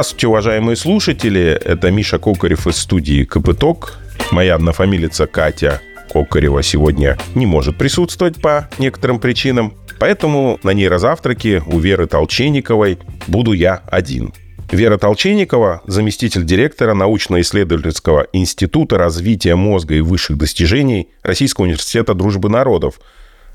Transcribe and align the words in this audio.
Здравствуйте, 0.00 0.28
уважаемые 0.28 0.76
слушатели. 0.76 1.60
Это 1.62 1.90
Миша 1.90 2.18
Кокарев 2.18 2.66
из 2.66 2.76
студии 2.78 3.24
КПТОК. 3.24 3.98
Моя 4.30 4.54
однофамилица 4.54 5.26
Катя 5.26 5.82
Кокарева 6.10 6.62
сегодня 6.62 7.18
не 7.34 7.44
может 7.44 7.76
присутствовать 7.76 8.40
по 8.40 8.70
некоторым 8.78 9.18
причинам. 9.20 9.74
Поэтому 9.98 10.58
на 10.62 10.70
нейрозавтраке 10.70 11.62
у 11.66 11.78
Веры 11.78 12.06
Толченниковой 12.06 12.98
буду 13.26 13.52
я 13.52 13.82
один. 13.90 14.32
Вера 14.72 14.96
Толченникова, 14.96 15.82
заместитель 15.86 16.46
директора 16.46 16.94
научно-исследовательского 16.94 18.26
института 18.32 18.96
развития 18.96 19.54
мозга 19.54 19.96
и 19.96 20.00
высших 20.00 20.38
достижений 20.38 21.10
Российского 21.22 21.66
университета 21.66 22.14
дружбы 22.14 22.48
народов, 22.48 23.00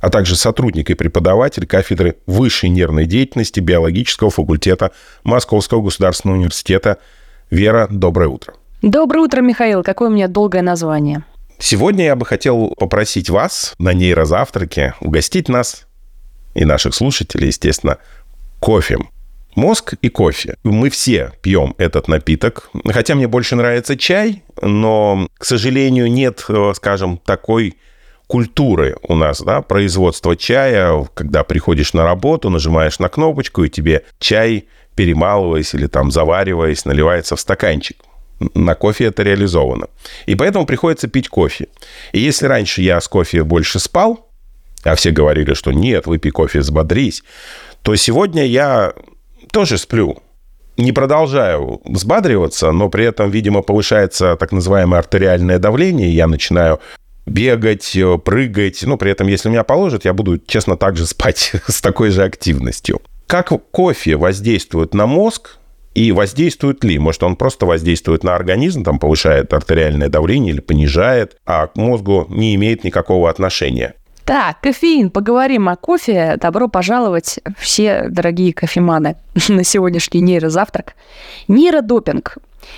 а 0.05 0.09
также 0.11 0.35
сотрудник 0.35 0.91
и 0.91 0.93
преподаватель 0.93 1.65
кафедры 1.65 2.17
высшей 2.27 2.69
нервной 2.69 3.07
деятельности 3.07 3.59
биологического 3.59 4.29
факультета 4.29 4.91
Московского 5.23 5.81
государственного 5.81 6.37
университета. 6.37 6.99
Вера, 7.49 7.87
доброе 7.89 8.29
утро. 8.29 8.53
Доброе 8.83 9.21
утро, 9.21 9.41
Михаил. 9.41 9.81
Какое 9.81 10.09
у 10.09 10.11
меня 10.11 10.27
долгое 10.27 10.61
название? 10.61 11.23
Сегодня 11.57 12.05
я 12.05 12.15
бы 12.15 12.23
хотел 12.23 12.75
попросить 12.77 13.31
вас 13.31 13.73
на 13.79 13.93
нейрозавтраке 13.93 14.93
угостить 15.01 15.49
нас 15.49 15.87
и 16.53 16.65
наших 16.65 16.93
слушателей, 16.93 17.47
естественно, 17.47 17.97
кофе. 18.59 18.99
Мозг 19.55 19.95
и 20.03 20.09
кофе. 20.09 20.55
Мы 20.63 20.91
все 20.91 21.31
пьем 21.41 21.73
этот 21.79 22.07
напиток. 22.07 22.69
Хотя 22.89 23.15
мне 23.15 23.27
больше 23.27 23.55
нравится 23.55 23.97
чай, 23.97 24.43
но, 24.61 25.27
к 25.35 25.45
сожалению, 25.45 26.11
нет, 26.11 26.45
э, 26.47 26.73
скажем, 26.75 27.17
такой 27.17 27.75
культуры 28.27 28.97
у 29.03 29.15
нас, 29.15 29.41
да, 29.41 29.61
производства 29.61 30.35
чая, 30.35 31.07
когда 31.13 31.43
приходишь 31.43 31.93
на 31.93 32.03
работу, 32.03 32.49
нажимаешь 32.49 32.99
на 32.99 33.09
кнопочку, 33.09 33.63
и 33.63 33.69
тебе 33.69 34.03
чай, 34.19 34.65
перемалываясь 34.95 35.73
или 35.73 35.87
там 35.87 36.11
завариваясь, 36.11 36.85
наливается 36.85 37.35
в 37.35 37.39
стаканчик. 37.39 37.97
На 38.53 38.75
кофе 38.75 39.05
это 39.05 39.23
реализовано. 39.23 39.87
И 40.25 40.35
поэтому 40.35 40.65
приходится 40.65 41.07
пить 41.07 41.29
кофе. 41.29 41.67
И 42.11 42.19
если 42.19 42.47
раньше 42.47 42.81
я 42.81 42.99
с 42.99 43.07
кофе 43.07 43.43
больше 43.43 43.79
спал, 43.79 44.29
а 44.83 44.95
все 44.95 45.11
говорили, 45.11 45.53
что 45.53 45.71
нет, 45.71 46.05
выпей 46.05 46.31
кофе, 46.31 46.59
взбодрись, 46.59 47.23
то 47.81 47.95
сегодня 47.95 48.45
я 48.45 48.93
тоже 49.51 49.77
сплю. 49.77 50.17
Не 50.77 50.91
продолжаю 50.91 51.81
взбадриваться, 51.85 52.71
но 52.71 52.89
при 52.89 53.05
этом, 53.05 53.29
видимо, 53.29 53.61
повышается 53.61 54.35
так 54.35 54.51
называемое 54.51 54.99
артериальное 54.99 55.57
давление. 55.57 56.13
Я 56.13 56.27
начинаю 56.27 56.81
бегать, 57.25 57.95
э, 57.95 58.17
прыгать. 58.17 58.83
Ну, 58.83 58.97
при 58.97 59.11
этом, 59.11 59.27
если 59.27 59.49
меня 59.49 59.63
положат, 59.63 60.05
я 60.05 60.13
буду, 60.13 60.37
честно, 60.37 60.77
так 60.77 60.97
же 60.97 61.05
спать 61.07 61.53
с 61.67 61.81
такой 61.81 62.09
же 62.09 62.23
активностью. 62.23 63.01
Как 63.27 63.49
кофе 63.71 64.17
воздействует 64.17 64.93
на 64.93 65.07
мозг, 65.07 65.57
и 65.95 66.11
воздействует 66.11 66.83
ли? 66.83 66.99
Может, 66.99 67.23
он 67.23 67.37
просто 67.37 67.65
воздействует 67.65 68.23
на 68.23 68.35
организм, 68.35 68.83
там 68.83 68.99
повышает 68.99 69.53
артериальное 69.53 70.09
давление 70.09 70.53
или 70.53 70.59
понижает, 70.59 71.37
а 71.45 71.67
к 71.67 71.77
мозгу 71.77 72.27
не 72.29 72.53
имеет 72.55 72.83
никакого 72.83 73.29
отношения. 73.29 73.95
Так, 74.25 74.59
кофеин. 74.59 75.09
Поговорим 75.11 75.69
о 75.69 75.75
кофе. 75.75 76.37
Добро 76.41 76.67
пожаловать 76.67 77.39
все 77.57 78.07
дорогие 78.09 78.53
кофеманы 78.53 79.15
на 79.47 79.63
сегодняшний 79.63 80.19
нейрозавтрак. 80.19 80.95
Нейродопинг. 81.47 82.37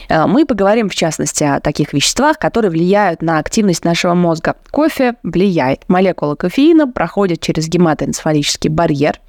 Э, 0.10 0.26
мы 0.26 0.46
поговорим, 0.46 0.90
в 0.90 0.96
частности, 0.96 1.44
о 1.44 1.60
таких 1.60 1.94
веществах, 1.94 2.38
которые 2.38 2.72
влияют 2.72 3.22
на 3.22 3.40
активность 3.40 3.84
нашего 3.84 4.14
мозга. 4.14 4.56
Кофе 4.72 5.16
влияет. 5.24 5.88
Молекула 5.88 6.36
кофеина 6.36 6.88
проходит 6.88 7.42
через 7.42 7.68
гематоэнцефалический 7.68 8.70
барьер 8.70 9.20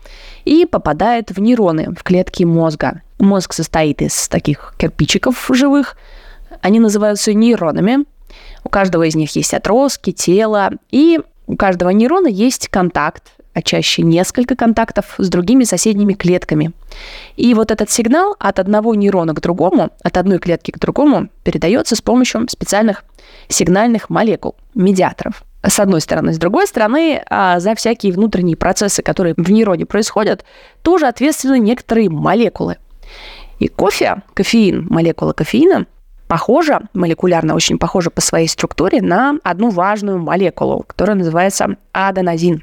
и 0.44 0.66
попадает 0.66 1.30
в 1.30 1.40
нейроны, 1.40 1.94
в 1.94 2.02
клетки 2.02 2.44
мозга. 2.44 3.02
Мозг 3.18 3.52
состоит 3.52 4.02
из 4.02 4.28
таких 4.28 4.74
кирпичиков 4.78 5.50
живых. 5.50 5.96
Они 6.62 6.80
называются 6.80 7.34
нейронами. 7.34 8.04
У 8.64 8.68
каждого 8.68 9.04
из 9.04 9.14
них 9.14 9.34
есть 9.36 9.54
отростки, 9.54 10.12
тело, 10.12 10.72
и 10.90 11.20
у 11.46 11.56
каждого 11.56 11.90
нейрона 11.90 12.28
есть 12.28 12.68
контакт, 12.68 13.22
а 13.58 13.62
чаще 13.62 14.02
несколько 14.02 14.54
контактов 14.54 15.16
с 15.18 15.28
другими 15.28 15.64
соседними 15.64 16.12
клетками. 16.12 16.70
И 17.36 17.54
вот 17.54 17.72
этот 17.72 17.90
сигнал 17.90 18.36
от 18.38 18.60
одного 18.60 18.94
нейрона 18.94 19.34
к 19.34 19.40
другому, 19.40 19.90
от 20.00 20.16
одной 20.16 20.38
клетки 20.38 20.70
к 20.70 20.78
другому 20.78 21.28
передается 21.42 21.96
с 21.96 22.00
помощью 22.00 22.46
специальных 22.48 23.04
сигнальных 23.48 24.10
молекул, 24.10 24.54
медиаторов. 24.74 25.42
С 25.66 25.80
одной 25.80 26.00
стороны. 26.00 26.32
С 26.32 26.38
другой 26.38 26.68
стороны, 26.68 27.20
а, 27.28 27.58
за 27.58 27.74
всякие 27.74 28.12
внутренние 28.12 28.56
процессы, 28.56 29.02
которые 29.02 29.34
в 29.36 29.50
нейроне 29.50 29.86
происходят, 29.86 30.44
тоже 30.82 31.08
ответственны 31.08 31.58
некоторые 31.58 32.08
молекулы. 32.08 32.76
И 33.58 33.66
кофе, 33.66 34.22
кофеин, 34.34 34.86
молекула 34.88 35.32
кофеина– 35.32 35.86
похожа, 36.28 36.82
молекулярно 36.94 37.56
очень 37.56 37.78
похожа 37.78 38.10
по 38.10 38.20
своей 38.20 38.46
структуре 38.46 39.02
на 39.02 39.38
одну 39.42 39.70
важную 39.70 40.18
молекулу, 40.18 40.84
которая 40.86 41.16
называется 41.16 41.76
аденозин. 41.92 42.62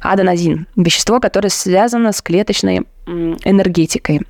Аденозин– 0.00 0.66
вещество, 0.76 1.20
которое 1.20 1.48
связано 1.48 2.12
с 2.12 2.22
клеточной 2.22 2.86
энергетикой. 3.06 4.20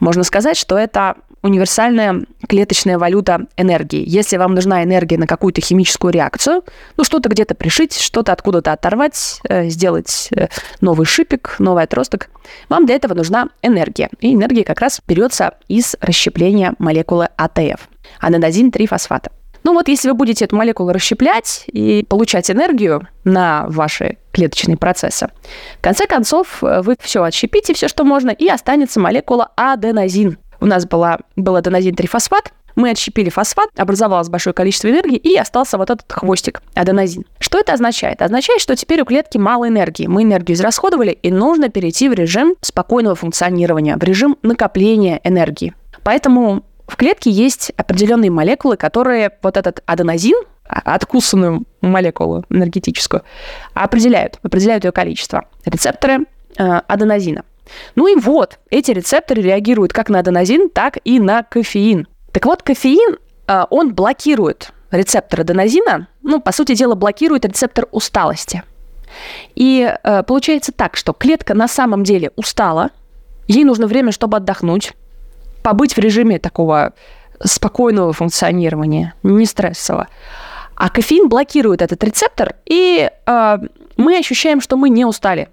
Можно 0.00 0.24
сказать, 0.24 0.56
что 0.56 0.78
это 0.78 1.16
универсальная 1.42 2.24
клеточная 2.48 2.98
валюта 2.98 3.46
энергии. 3.56 4.02
Если 4.06 4.36
вам 4.36 4.54
нужна 4.54 4.82
энергия 4.84 5.18
на 5.18 5.26
какую-то 5.26 5.60
химическую 5.60 6.12
реакцию, 6.12 6.64
ну 6.96 7.04
что-то 7.04 7.28
где-то 7.28 7.54
пришить, 7.54 7.98
что-то 7.98 8.32
откуда-то 8.32 8.72
оторвать, 8.72 9.40
э, 9.48 9.68
сделать 9.68 10.28
э, 10.34 10.48
новый 10.80 11.04
шипик, 11.04 11.56
новый 11.58 11.84
отросток, 11.84 12.30
вам 12.68 12.86
для 12.86 12.94
этого 12.94 13.14
нужна 13.14 13.48
энергия. 13.60 14.08
И 14.20 14.32
энергия 14.32 14.64
как 14.64 14.80
раз 14.80 15.00
берется 15.06 15.54
из 15.68 15.96
расщепления 16.00 16.74
молекулы 16.78 17.28
АТФ– 17.36 17.88
анодозин-3-фосфата. 18.20 19.30
Ну 19.64 19.74
вот 19.74 19.88
если 19.88 20.08
вы 20.08 20.14
будете 20.14 20.44
эту 20.44 20.56
молекулу 20.56 20.92
расщеплять 20.92 21.64
и 21.66 22.04
получать 22.08 22.50
энергию 22.50 23.06
на 23.24 23.66
ваши 23.68 24.18
клеточные 24.32 24.76
процессы, 24.76 25.28
в 25.78 25.82
конце 25.82 26.06
концов 26.06 26.62
э, 26.62 26.82
вы 26.82 26.96
все 27.00 27.22
отщепите, 27.22 27.74
все, 27.74 27.88
что 27.88 28.04
можно, 28.04 28.30
и 28.30 28.48
останется 28.48 28.98
молекула 28.98 29.50
аденозин. 29.56 30.38
У 30.60 30.66
нас 30.66 30.86
была, 30.86 31.18
был 31.36 31.56
аденозин-трифосфат, 31.56 32.52
мы 32.76 32.90
отщепили 32.90 33.28
фосфат, 33.28 33.68
образовалось 33.76 34.28
большое 34.28 34.54
количество 34.54 34.88
энергии, 34.88 35.16
и 35.16 35.36
остался 35.36 35.78
вот 35.78 35.90
этот 35.90 36.10
хвостик, 36.10 36.62
аденозин. 36.74 37.24
Что 37.38 37.58
это 37.58 37.72
означает? 37.72 38.22
Означает, 38.22 38.60
что 38.60 38.76
теперь 38.76 39.02
у 39.02 39.04
клетки 39.04 39.38
мало 39.38 39.68
энергии. 39.68 40.06
Мы 40.06 40.22
энергию 40.22 40.56
израсходовали, 40.56 41.10
и 41.10 41.30
нужно 41.30 41.68
перейти 41.68 42.08
в 42.08 42.14
режим 42.14 42.56
спокойного 42.60 43.14
функционирования, 43.14 43.96
в 43.96 44.02
режим 44.02 44.36
накопления 44.42 45.20
энергии. 45.24 45.74
Поэтому 46.02 46.64
в 46.86 46.96
клетке 46.96 47.30
есть 47.30 47.72
определенные 47.76 48.30
молекулы, 48.30 48.76
которые 48.76 49.30
вот 49.42 49.56
этот 49.56 49.82
аденозин, 49.86 50.36
а, 50.68 50.94
откусанную 50.94 51.64
молекулу 51.80 52.44
энергетическую, 52.50 53.22
определяют, 53.74 54.38
определяют 54.42 54.84
ее 54.84 54.92
количество. 54.92 55.44
Рецепторы 55.64 56.26
э, 56.56 56.62
аденозина. 56.62 57.44
Ну 57.94 58.06
и 58.06 58.18
вот, 58.18 58.58
эти 58.70 58.90
рецепторы 58.90 59.42
реагируют 59.42 59.92
как 59.92 60.08
на 60.08 60.20
аденозин, 60.20 60.70
так 60.70 60.98
и 61.04 61.20
на 61.20 61.42
кофеин. 61.42 62.08
Так 62.32 62.46
вот, 62.46 62.62
кофеин, 62.62 63.18
э, 63.46 63.64
он 63.70 63.94
блокирует 63.94 64.72
рецептор 64.90 65.40
аденозина, 65.40 66.08
ну, 66.22 66.40
по 66.40 66.52
сути 66.52 66.74
дела, 66.74 66.94
блокирует 66.94 67.44
рецептор 67.44 67.88
усталости. 67.90 68.62
И 69.54 69.92
э, 70.02 70.22
получается 70.22 70.72
так, 70.72 70.96
что 70.96 71.12
клетка 71.12 71.54
на 71.54 71.68
самом 71.68 72.04
деле 72.04 72.30
устала, 72.36 72.90
ей 73.46 73.64
нужно 73.64 73.86
время, 73.86 74.12
чтобы 74.12 74.38
отдохнуть, 74.38 74.92
побыть 75.62 75.96
в 75.96 75.98
режиме 75.98 76.38
такого 76.38 76.92
спокойного 77.42 78.12
функционирования, 78.12 79.14
не 79.22 79.46
стрессового. 79.46 80.08
А 80.74 80.88
кофеин 80.88 81.28
блокирует 81.28 81.82
этот 81.82 82.02
рецептор, 82.04 82.54
и 82.66 83.10
э, 83.26 83.58
мы 83.96 84.18
ощущаем, 84.18 84.60
что 84.60 84.76
мы 84.76 84.90
не 84.90 85.04
устали 85.04 85.48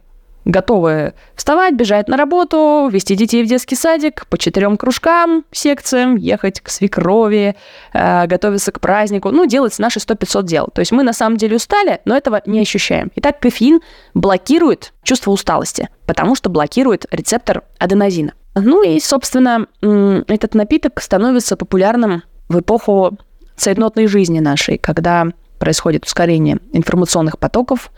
готовы 0.46 1.14
вставать, 1.36 1.74
бежать 1.74 2.08
на 2.08 2.18
работу, 2.18 2.90
вести 2.92 3.16
детей 3.16 3.44
в 3.44 3.48
детский 3.48 3.76
садик, 3.76 4.26
по 4.28 4.38
четырем 4.38 4.78
кружкам, 4.78 5.46
секциям, 5.52 6.16
ехать 6.16 6.62
к 6.62 6.70
свекрови, 6.70 7.56
э, 7.94 8.28
готовиться 8.28 8.72
к 8.72 8.80
празднику, 8.80 9.32
ну, 9.32 9.46
делать 9.46 9.78
наши 9.80 10.00
100-500 10.00 10.44
дел. 10.44 10.70
То 10.74 10.80
есть 10.80 10.92
мы 10.92 11.04
на 11.04 11.14
самом 11.14 11.38
деле 11.38 11.56
устали, 11.56 12.02
но 12.06 12.16
этого 12.16 12.42
не 12.46 12.60
ощущаем. 12.62 13.12
Итак, 13.16 13.40
кофеин 13.40 13.82
блокирует 14.14 14.94
чувство 15.04 15.32
усталости, 15.32 15.90
потому 16.06 16.36
что 16.36 16.50
блокирует 16.50 17.06
рецептор 17.12 17.64
аденозина. 17.78 18.34
Ну 18.62 18.84
и, 18.84 19.00
собственно, 19.00 19.68
этот 19.82 20.56
напиток 20.56 21.02
становится 21.02 21.56
популярным 21.56 22.24
в 22.48 22.60
эпоху 22.60 23.18
цейтнотной 23.56 24.08
жизни 24.08 24.40
нашей, 24.40 24.78
когда 24.78 25.28
происходит 25.60 26.06
ускорение 26.06 26.60
информационных 26.72 27.38
потоков, 27.38 27.92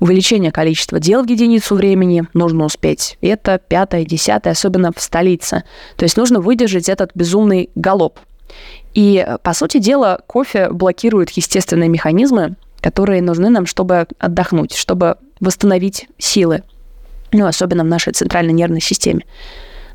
увеличение 0.00 0.52
количества 0.52 1.00
дел 1.00 1.24
в 1.24 1.28
единицу 1.28 1.74
времени, 1.74 2.24
нужно 2.34 2.66
успеть 2.66 3.16
это, 3.22 3.58
пятое, 3.58 4.04
десятое, 4.04 4.52
особенно 4.52 4.92
в 4.94 5.00
столице. 5.00 5.64
То 5.96 6.04
есть 6.04 6.18
нужно 6.18 6.40
выдержать 6.40 6.88
этот 6.90 7.10
безумный 7.14 7.70
галоп. 7.74 8.18
И, 8.92 9.26
по 9.42 9.54
сути 9.54 9.78
дела, 9.78 10.20
кофе 10.26 10.68
блокирует 10.70 11.30
естественные 11.30 11.88
механизмы, 11.88 12.56
которые 12.80 13.22
нужны 13.22 13.48
нам, 13.48 13.66
чтобы 13.66 14.06
отдохнуть, 14.18 14.74
чтобы 14.76 15.16
восстановить 15.40 16.08
силы, 16.18 16.62
ну, 17.32 17.46
особенно 17.46 17.82
в 17.82 17.88
нашей 17.88 18.12
центральной 18.12 18.52
нервной 18.52 18.80
системе. 18.80 19.24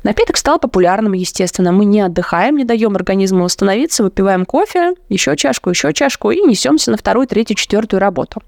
Напиток 0.02 0.36
стал 0.36 0.58
популярным, 0.58 1.12
естественно. 1.12 1.72
Мы 1.72 1.84
не 1.84 2.00
отдыхаем, 2.00 2.56
не 2.56 2.64
даем 2.64 2.96
организму 2.96 3.44
восстановиться, 3.44 4.02
выпиваем 4.02 4.44
кофе, 4.44 4.94
еще 5.08 5.36
чашку, 5.36 5.70
еще 5.70 5.92
чашку 5.92 6.30
и 6.30 6.40
несемся 6.40 6.90
на 6.90 6.96
вторую, 6.96 7.26
третью, 7.26 7.56
четвертую 7.56 8.00
работу. 8.00 8.42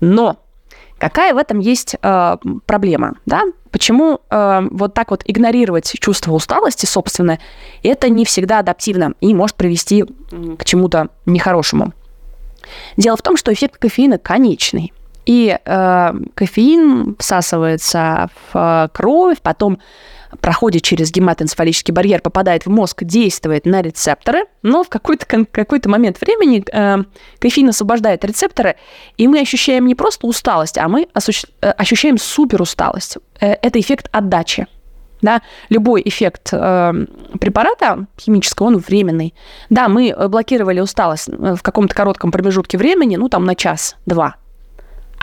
Но 0.00 0.38
какая 0.98 1.34
в 1.34 1.36
этом 1.36 1.58
есть 1.58 1.96
э, 2.00 2.36
проблема, 2.66 3.14
да? 3.26 3.42
Почему 3.70 4.20
э, 4.30 4.68
вот 4.70 4.94
так 4.94 5.10
вот 5.10 5.22
игнорировать 5.26 5.92
чувство 6.00 6.32
усталости 6.32 6.86
собственное, 6.86 7.40
это 7.82 8.08
не 8.08 8.24
всегда 8.24 8.60
адаптивно 8.60 9.14
и 9.20 9.34
может 9.34 9.56
привести 9.56 10.04
к 10.58 10.64
чему-то 10.64 11.08
нехорошему. 11.26 11.92
Дело 12.96 13.16
в 13.16 13.22
том, 13.22 13.36
что 13.36 13.52
эффект 13.52 13.78
кофеина 13.78 14.18
конечный. 14.18 14.92
И 15.26 15.56
э, 15.64 16.12
кофеин 16.34 17.16
всасывается 17.18 18.28
в 18.52 18.56
э, 18.56 18.88
кровь, 18.92 19.40
потом 19.40 19.78
проходит 20.40 20.82
через 20.82 21.10
гематоэнцефалический 21.10 21.92
барьер, 21.92 22.20
попадает 22.20 22.66
в 22.66 22.70
мозг, 22.70 23.04
действует 23.04 23.66
на 23.66 23.82
рецепторы, 23.82 24.44
но 24.62 24.82
в 24.82 24.88
какой-то, 24.88 25.26
какой-то 25.26 25.88
момент 25.88 26.20
времени 26.20 26.64
э, 26.72 27.04
кофеин 27.38 27.68
освобождает 27.68 28.24
рецепторы, 28.24 28.76
и 29.16 29.28
мы 29.28 29.40
ощущаем 29.40 29.86
не 29.86 29.94
просто 29.94 30.26
усталость, 30.26 30.78
а 30.78 30.88
мы. 30.88 31.08
Э, 31.14 31.70
ощущаем 31.70 32.18
суперусталость. 32.18 33.18
Э, 33.40 33.52
это 33.62 33.80
эффект 33.80 34.08
отдачи. 34.12 34.66
Да? 35.22 35.40
Любой 35.70 36.02
эффект 36.04 36.50
э, 36.52 36.92
препарата 37.40 38.06
химического, 38.20 38.66
он 38.66 38.76
временный. 38.78 39.34
Да, 39.70 39.88
мы 39.88 40.14
блокировали 40.28 40.80
усталость 40.80 41.28
в 41.28 41.62
каком-то 41.62 41.94
коротком 41.94 42.30
промежутке 42.30 42.76
времени, 42.76 43.16
ну 43.16 43.28
там 43.28 43.44
на 43.44 43.54
час-два. 43.54 44.36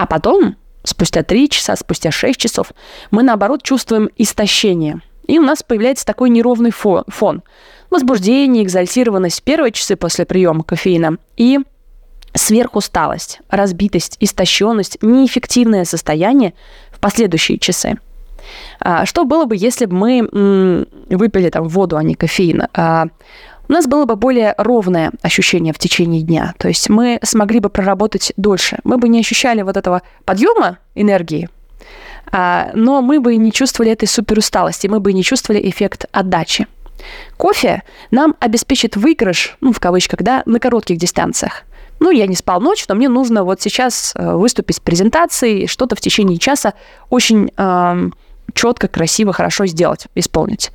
А 0.01 0.07
потом, 0.07 0.55
спустя 0.83 1.21
3 1.21 1.47
часа, 1.47 1.75
спустя 1.75 2.09
6 2.09 2.39
часов, 2.39 2.71
мы 3.11 3.21
наоборот 3.21 3.61
чувствуем 3.61 4.09
истощение. 4.17 5.01
И 5.27 5.37
у 5.37 5.43
нас 5.43 5.61
появляется 5.61 6.07
такой 6.07 6.31
неровный 6.31 6.71
фон. 6.71 7.43
Возбуждение, 7.91 8.63
экзальтированность 8.63 9.41
в 9.41 9.43
первые 9.43 9.71
часы 9.71 9.95
после 9.95 10.25
приема 10.25 10.63
кофеина 10.63 11.17
и 11.37 11.59
сверхусталость, 12.33 13.41
разбитость, 13.47 14.17
истощенность, 14.19 14.97
неэффективное 15.03 15.85
состояние 15.85 16.55
в 16.91 16.99
последующие 16.99 17.59
часы. 17.59 17.99
А, 18.79 19.05
что 19.05 19.23
было 19.23 19.45
бы, 19.45 19.55
если 19.55 19.85
бы 19.85 19.95
мы 19.95 20.87
выпили 21.11 21.51
там 21.51 21.67
воду, 21.67 21.95
а 21.95 22.01
не 22.01 22.15
кофеин? 22.15 22.63
У 23.71 23.73
нас 23.73 23.87
было 23.87 24.03
бы 24.03 24.17
более 24.17 24.53
ровное 24.57 25.13
ощущение 25.21 25.71
в 25.71 25.79
течение 25.79 26.23
дня. 26.23 26.53
То 26.57 26.67
есть 26.67 26.89
мы 26.89 27.19
смогли 27.23 27.61
бы 27.61 27.69
проработать 27.69 28.33
дольше. 28.35 28.79
Мы 28.83 28.97
бы 28.97 29.07
не 29.07 29.21
ощущали 29.21 29.61
вот 29.61 29.77
этого 29.77 30.01
подъема 30.25 30.79
энергии, 30.93 31.47
а, 32.33 32.71
но 32.73 33.01
мы 33.01 33.21
бы 33.21 33.37
не 33.37 33.53
чувствовали 33.53 33.93
этой 33.93 34.09
суперусталости, 34.09 34.87
мы 34.87 34.99
бы 34.99 35.13
не 35.13 35.23
чувствовали 35.23 35.69
эффект 35.69 36.03
отдачи. 36.11 36.67
Кофе 37.37 37.83
нам 38.11 38.35
обеспечит 38.41 38.97
выигрыш, 38.97 39.55
ну, 39.61 39.71
в 39.71 39.79
кавычках, 39.79 40.21
да, 40.21 40.43
на 40.45 40.59
коротких 40.59 40.97
дистанциях. 40.97 41.63
Ну, 42.01 42.11
я 42.11 42.27
не 42.27 42.35
спал 42.35 42.59
ночь, 42.59 42.83
но 42.89 42.95
мне 42.95 43.07
нужно 43.07 43.45
вот 43.45 43.61
сейчас 43.61 44.11
э, 44.17 44.33
выступить 44.35 44.75
с 44.75 44.79
презентацией, 44.81 45.67
что-то 45.67 45.95
в 45.95 46.01
течение 46.01 46.39
часа 46.39 46.73
очень 47.09 47.53
э, 47.55 48.09
четко, 48.53 48.89
красиво, 48.89 49.31
хорошо 49.31 49.65
сделать, 49.65 50.07
исполнить. 50.13 50.71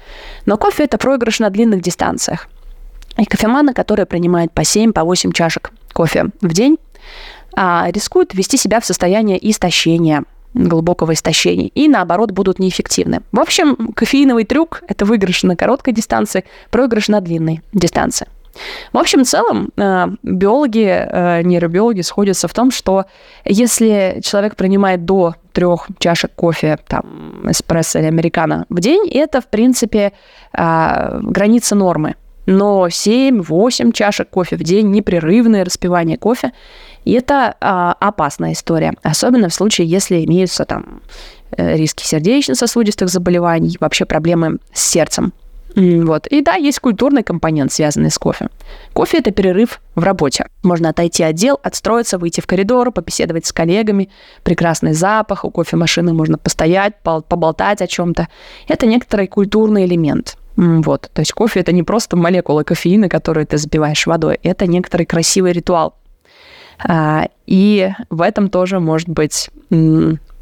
Но 0.47 0.57
кофе– 0.57 0.85
это 0.85 0.97
проигрыш 0.97 1.41
на 1.41 1.51
длинных 1.51 1.83
дистанциях. 1.83 2.49
И 3.19 3.25
кофеманы, 3.25 3.73
которые 3.73 4.07
принимают 4.07 4.53
по 4.53 4.65
7, 4.65 4.93
по 4.93 5.05
8 5.05 5.33
чашек 5.33 5.71
кофе 5.93 6.27
в 6.41 6.53
день, 6.53 6.79
а, 7.55 7.87
рискуют 7.91 8.35
ввести 8.35 8.57
себя 8.57 8.81
в 8.81 8.87
состояние 8.87 9.39
истощения, 9.51 10.25
глубокого 10.53 11.13
истощения, 11.13 11.71
и 11.75 11.89
наоборот 11.89 12.31
будут 12.31 12.59
неэффективны. 12.59 13.21
В 13.33 13.41
общем, 13.41 13.93
кофеиновый 13.95 14.45
трюк– 14.45 14.83
это 14.89 15.05
выигрыш 15.05 15.43
на 15.43 15.57
короткой 15.57 15.93
дистанции, 15.93 16.45
проигрыш 16.71 17.09
на 17.09 17.21
длинной 17.21 17.63
дистанции. 17.73 18.27
В 18.93 18.99
общем, 18.99 19.25
в 19.25 19.27
целом, 19.29 19.71
э, 19.77 20.07
биологи, 20.23 20.89
э, 20.89 21.43
нейробиологи 21.43 22.01
сходятся 22.01 22.49
в 22.49 22.55
том, 22.55 22.71
что 22.71 23.05
если 23.45 24.21
человек 24.23 24.57
принимает 24.57 25.05
до 25.05 25.35
трех 25.53 25.89
чашек 25.99 26.33
кофе, 26.35 26.79
там, 26.89 27.51
эспрессо 27.51 27.99
или 27.99 28.07
американо 28.07 28.65
в 28.71 28.81
день, 28.81 29.09
это, 29.11 29.43
в 29.43 29.47
принципе, 29.47 30.13
э, 30.53 31.21
граница 31.23 31.75
нормы 31.75 32.15
но 32.47 32.87
7-8 32.87 33.93
чашек 33.93 34.31
кофе 34.31 34.57
в 34.57 34.63
день, 34.63 34.91
непрерывное 34.91 35.65
распивание 35.65 36.17
кофе, 36.17 36.53
и 37.05 37.13
это 37.13 37.55
а, 37.61 37.97
опасная 38.01 38.53
история, 38.53 38.95
особенно 39.03 39.49
в 39.49 39.55
случае, 39.55 39.87
если 39.87 40.25
имеются 40.25 40.65
там 40.65 41.03
э, 41.53 41.77
риски 41.77 42.05
сердечно-сосудистых 42.05 43.09
заболеваний, 43.09 43.77
вообще 43.81 44.05
проблемы 44.05 44.59
с 44.73 44.83
сердцем. 44.83 45.33
Вот. 45.77 46.27
И 46.29 46.41
да, 46.41 46.55
есть 46.55 46.81
культурный 46.81 47.23
компонент, 47.23 47.71
связанный 47.71 48.11
с 48.11 48.19
кофе. 48.19 48.49
Кофе– 48.95 49.19
это 49.19 49.31
перерыв 49.31 49.81
в 49.95 50.03
работе. 50.03 50.47
Можно 50.63 50.89
отойти 50.89 51.23
от 51.23 51.35
дел, 51.35 51.61
отстроиться, 51.63 52.17
выйти 52.17 52.41
в 52.41 52.47
коридор, 52.47 52.91
побеседовать 52.93 53.45
с 53.45 53.53
коллегами. 53.53 54.09
Прекрасный 54.43 54.95
запах, 54.95 55.45
у 55.45 55.51
кофемашины 55.51 56.15
можно 56.15 56.39
постоять, 56.39 56.95
поболтать 57.03 57.83
о 57.83 57.87
чем-то. 57.87 58.29
Это 58.69 58.87
некоторый 58.87 59.27
культурный 59.27 59.85
элемент– 59.85 60.39
вот. 60.57 61.11
То 61.13 61.21
есть 61.21 61.33
кофе 61.33 61.61
это 61.61 61.73
не 61.73 61.83
просто 61.83 62.17
молекулы 62.17 62.65
кофеина, 62.65 63.09
которые 63.09 63.47
ты 63.47 63.59
запиваешь 63.59 64.07
водой, 64.07 64.39
это 64.43 64.67
некоторый 64.67 65.05
красивый 65.05 65.53
ритуал. 65.53 65.95
А, 66.79 67.29
и 67.47 67.91
в 68.11 68.23
этом 68.23 68.49
тоже 68.49 68.81
может 68.81 69.09
быть 69.09 69.51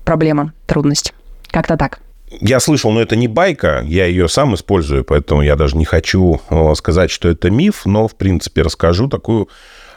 проблема, 0.05 0.53
трудность. 0.67 1.13
Как-то 1.51 1.77
так. 1.77 2.01
Я 2.41 2.59
слышал, 2.59 2.91
но 2.91 3.01
это 3.01 3.15
не 3.15 3.29
байка, 3.29 3.83
я 3.87 4.07
ее 4.07 4.29
сам 4.29 4.55
использую, 4.55 5.05
поэтому 5.05 5.43
я 5.43 5.55
даже 5.55 5.77
не 5.77 5.85
хочу 5.85 6.41
сказать, 6.75 7.11
что 7.11 7.29
это 7.29 7.51
миф, 7.51 7.87
но, 7.87 8.09
в 8.09 8.17
принципе, 8.17 8.63
расскажу 8.63 9.09
такую 9.09 9.49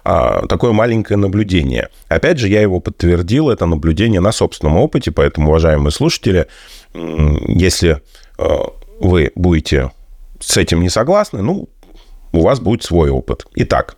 а, 0.03 0.45
такое 0.47 0.71
маленькое 0.71 1.17
наблюдение. 1.17 1.89
Опять 2.07 2.37
же, 2.37 2.47
я 2.47 2.61
его 2.61 2.79
подтвердил, 2.79 3.49
это 3.49 3.65
наблюдение 3.65 4.21
на 4.21 4.31
собственном 4.31 4.77
опыте, 4.77 5.11
поэтому, 5.11 5.49
уважаемые 5.49 5.91
слушатели, 5.91 6.47
если 6.93 8.01
а, 8.37 8.71
вы 8.99 9.31
будете 9.35 9.91
с 10.39 10.57
этим 10.57 10.81
не 10.81 10.89
согласны, 10.89 11.41
ну, 11.41 11.69
у 12.31 12.41
вас 12.41 12.59
будет 12.59 12.83
свой 12.83 13.09
опыт. 13.09 13.45
Итак, 13.55 13.97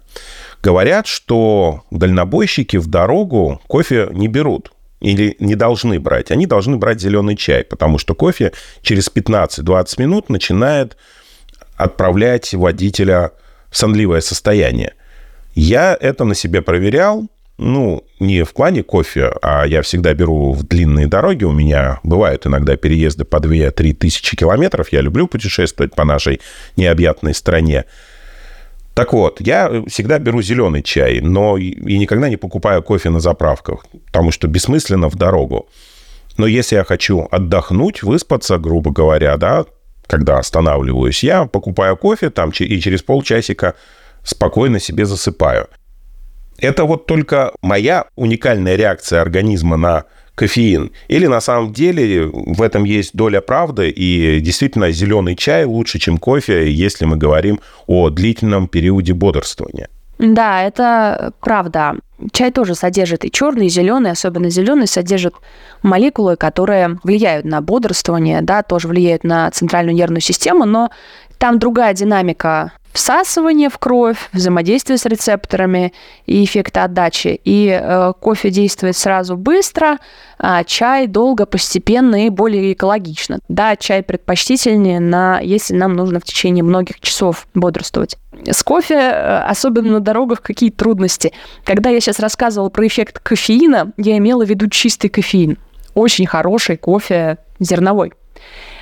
говорят, 0.62 1.08
что 1.08 1.84
дальнобойщики 1.92 2.78
в 2.78 2.88
дорогу 2.88 3.62
кофе 3.68 4.10
не 4.12 4.28
берут 4.28 4.72
или 5.00 5.36
не 5.40 5.56
должны 5.56 6.00
брать. 6.00 6.32
Они 6.32 6.46
должны 6.46 6.78
брать 6.78 7.02
зеленый 7.02 7.36
чай, 7.36 7.64
потому 7.64 7.98
что 7.98 8.16
кофе 8.16 8.52
через 8.82 9.10
15-20 9.10 10.02
минут 10.02 10.30
начинает 10.30 10.98
отправлять 11.76 12.54
водителя 12.54 13.32
в 13.70 13.78
сонливое 13.78 14.22
состояние. 14.22 14.94
Я 15.56 15.98
это 16.00 16.26
на 16.26 16.36
себе 16.36 16.62
проверял, 16.62 17.28
ну, 17.60 18.06
не 18.22 18.44
в 18.44 18.54
плане 18.54 18.84
кофе, 18.84 19.34
а 19.42 19.66
я 19.66 19.82
всегда 19.82 20.14
беру 20.14 20.54
в 20.54 20.64
длинные 20.64 21.08
дороги. 21.08 21.44
У 21.44 21.52
меня 21.52 22.00
бывают 22.04 22.48
иногда 22.48 22.78
переезды 22.78 23.26
по 23.26 23.38
2-3 23.38 23.94
тысячи 23.94 24.38
километров. 24.38 24.94
Я 24.94 25.02
люблю 25.02 25.28
путешествовать 25.28 25.94
по 25.94 26.06
нашей 26.06 26.40
необъятной 26.78 27.34
стране. 27.34 27.84
Так 28.94 29.12
вот, 29.12 29.42
я 29.42 29.84
всегда 29.88 30.20
беру 30.20 30.42
зеленый 30.42 30.82
чай, 30.84 31.20
но 31.20 31.58
и 31.58 31.98
никогда 31.98 32.30
не 32.30 32.38
покупаю 32.38 32.82
кофе 32.82 33.10
на 33.10 33.20
заправках, 33.20 33.86
потому 34.06 34.32
что 34.32 34.48
бессмысленно 34.48 35.10
в 35.10 35.16
дорогу. 35.16 35.68
Но 36.38 36.48
если 36.48 36.78
я 36.78 36.86
хочу 36.86 37.28
отдохнуть, 37.30 38.04
выспаться, 38.04 38.58
грубо 38.58 38.92
говоря, 38.92 39.36
да, 39.36 39.66
когда 40.08 40.40
останавливаюсь, 40.40 41.24
я 41.24 41.46
покупаю 41.46 41.98
кофе 41.98 42.30
там 42.30 42.52
и 42.52 42.80
через 42.80 43.04
полчасика 43.04 43.76
спокойно 44.24 44.80
себе 44.80 45.06
засыпаю. 45.06 45.68
Это 46.62 46.86
вот 46.86 47.06
только 47.06 47.52
моя 47.62 48.06
уникальная 48.16 48.76
реакция 48.76 49.22
организма 49.22 49.78
на 49.78 50.06
кофеин? 50.36 50.92
Или 51.10 51.28
на 51.28 51.42
самом 51.42 51.74
деле 51.74 52.26
в 52.26 52.62
этом 52.62 52.86
есть 52.86 53.12
доля 53.14 53.42
правды, 53.42 53.90
и 53.90 54.40
действительно 54.40 54.92
зеленый 54.92 55.36
чай 55.36 55.66
лучше, 55.66 56.00
чем 56.00 56.18
кофе, 56.18 56.72
если 56.72 57.06
мы 57.06 57.18
говорим 57.18 57.60
о 57.88 58.10
длительном 58.10 58.68
периоде 58.68 59.14
бодрствования? 59.14 59.90
Да, 60.18 60.64
это 60.64 61.32
правда. 61.40 61.96
Чай 62.34 62.52
тоже 62.52 62.76
содержит 62.76 63.24
и 63.24 63.32
черный, 63.32 63.68
и 63.68 63.70
зеленый, 63.70 64.12
особенно 64.12 64.50
зеленый, 64.50 64.88
содержит 64.88 65.34
молекулы, 65.82 66.36
которые 66.36 67.00
влияют 67.04 67.46
на 67.46 67.62
бодрствование, 67.62 68.42
да, 68.42 68.62
тоже 68.62 68.90
влияют 68.90 69.24
на 69.24 69.50
центральную 69.52 69.96
нервную 69.96 70.22
систему, 70.22 70.66
но 70.66 70.90
там 71.38 71.58
другая 71.58 71.94
динамика 71.94 72.74
всасывание 72.94 73.70
в 73.70 73.78
кровь, 73.78 74.30
взаимодействие 74.34 74.98
с 74.98 75.06
рецепторами 75.06 75.94
и 76.26 76.44
эффект 76.44 76.78
отдачи. 76.78 77.40
И 77.44 77.68
э, 77.70 78.14
кофе 78.20 78.50
действует 78.50 78.98
сразу 78.98 79.38
быстро, 79.38 79.98
а 80.38 80.64
чай 80.64 81.08
долго, 81.08 81.46
постепенно 81.46 82.26
и 82.26 82.30
более 82.30 82.74
экологично. 82.74 83.40
Да, 83.48 83.76
чай 83.76 84.04
предпочтительнее, 84.04 85.00
на, 85.00 85.40
если 85.40 85.76
нам 85.76 85.94
нужно 85.94 86.20
в 86.20 86.24
течение 86.24 86.64
многих 86.64 87.00
часов 87.00 87.48
бодрствовать. 87.54 88.18
С 88.46 88.64
кофе, 88.64 88.96
э, 88.96 89.40
особенно 89.44 89.94
на 89.94 90.00
дорогах, 90.00 90.42
какие 90.42 90.70
трудности. 90.70 91.34
Когда 91.64 91.90
я 91.90 92.00
сейчас 92.00 92.20
рассказывала 92.20 92.70
про 92.70 92.88
эффект 92.88 93.20
кофеина, 93.20 93.92
я 93.98 94.18
имела 94.18 94.46
в 94.46 94.50
виду 94.50 94.68
чистый 94.68 95.10
кофеин. 95.10 95.58
Очень 95.94 96.26
хороший 96.26 96.78
кофе 96.78 97.38
зерновой. 97.60 98.14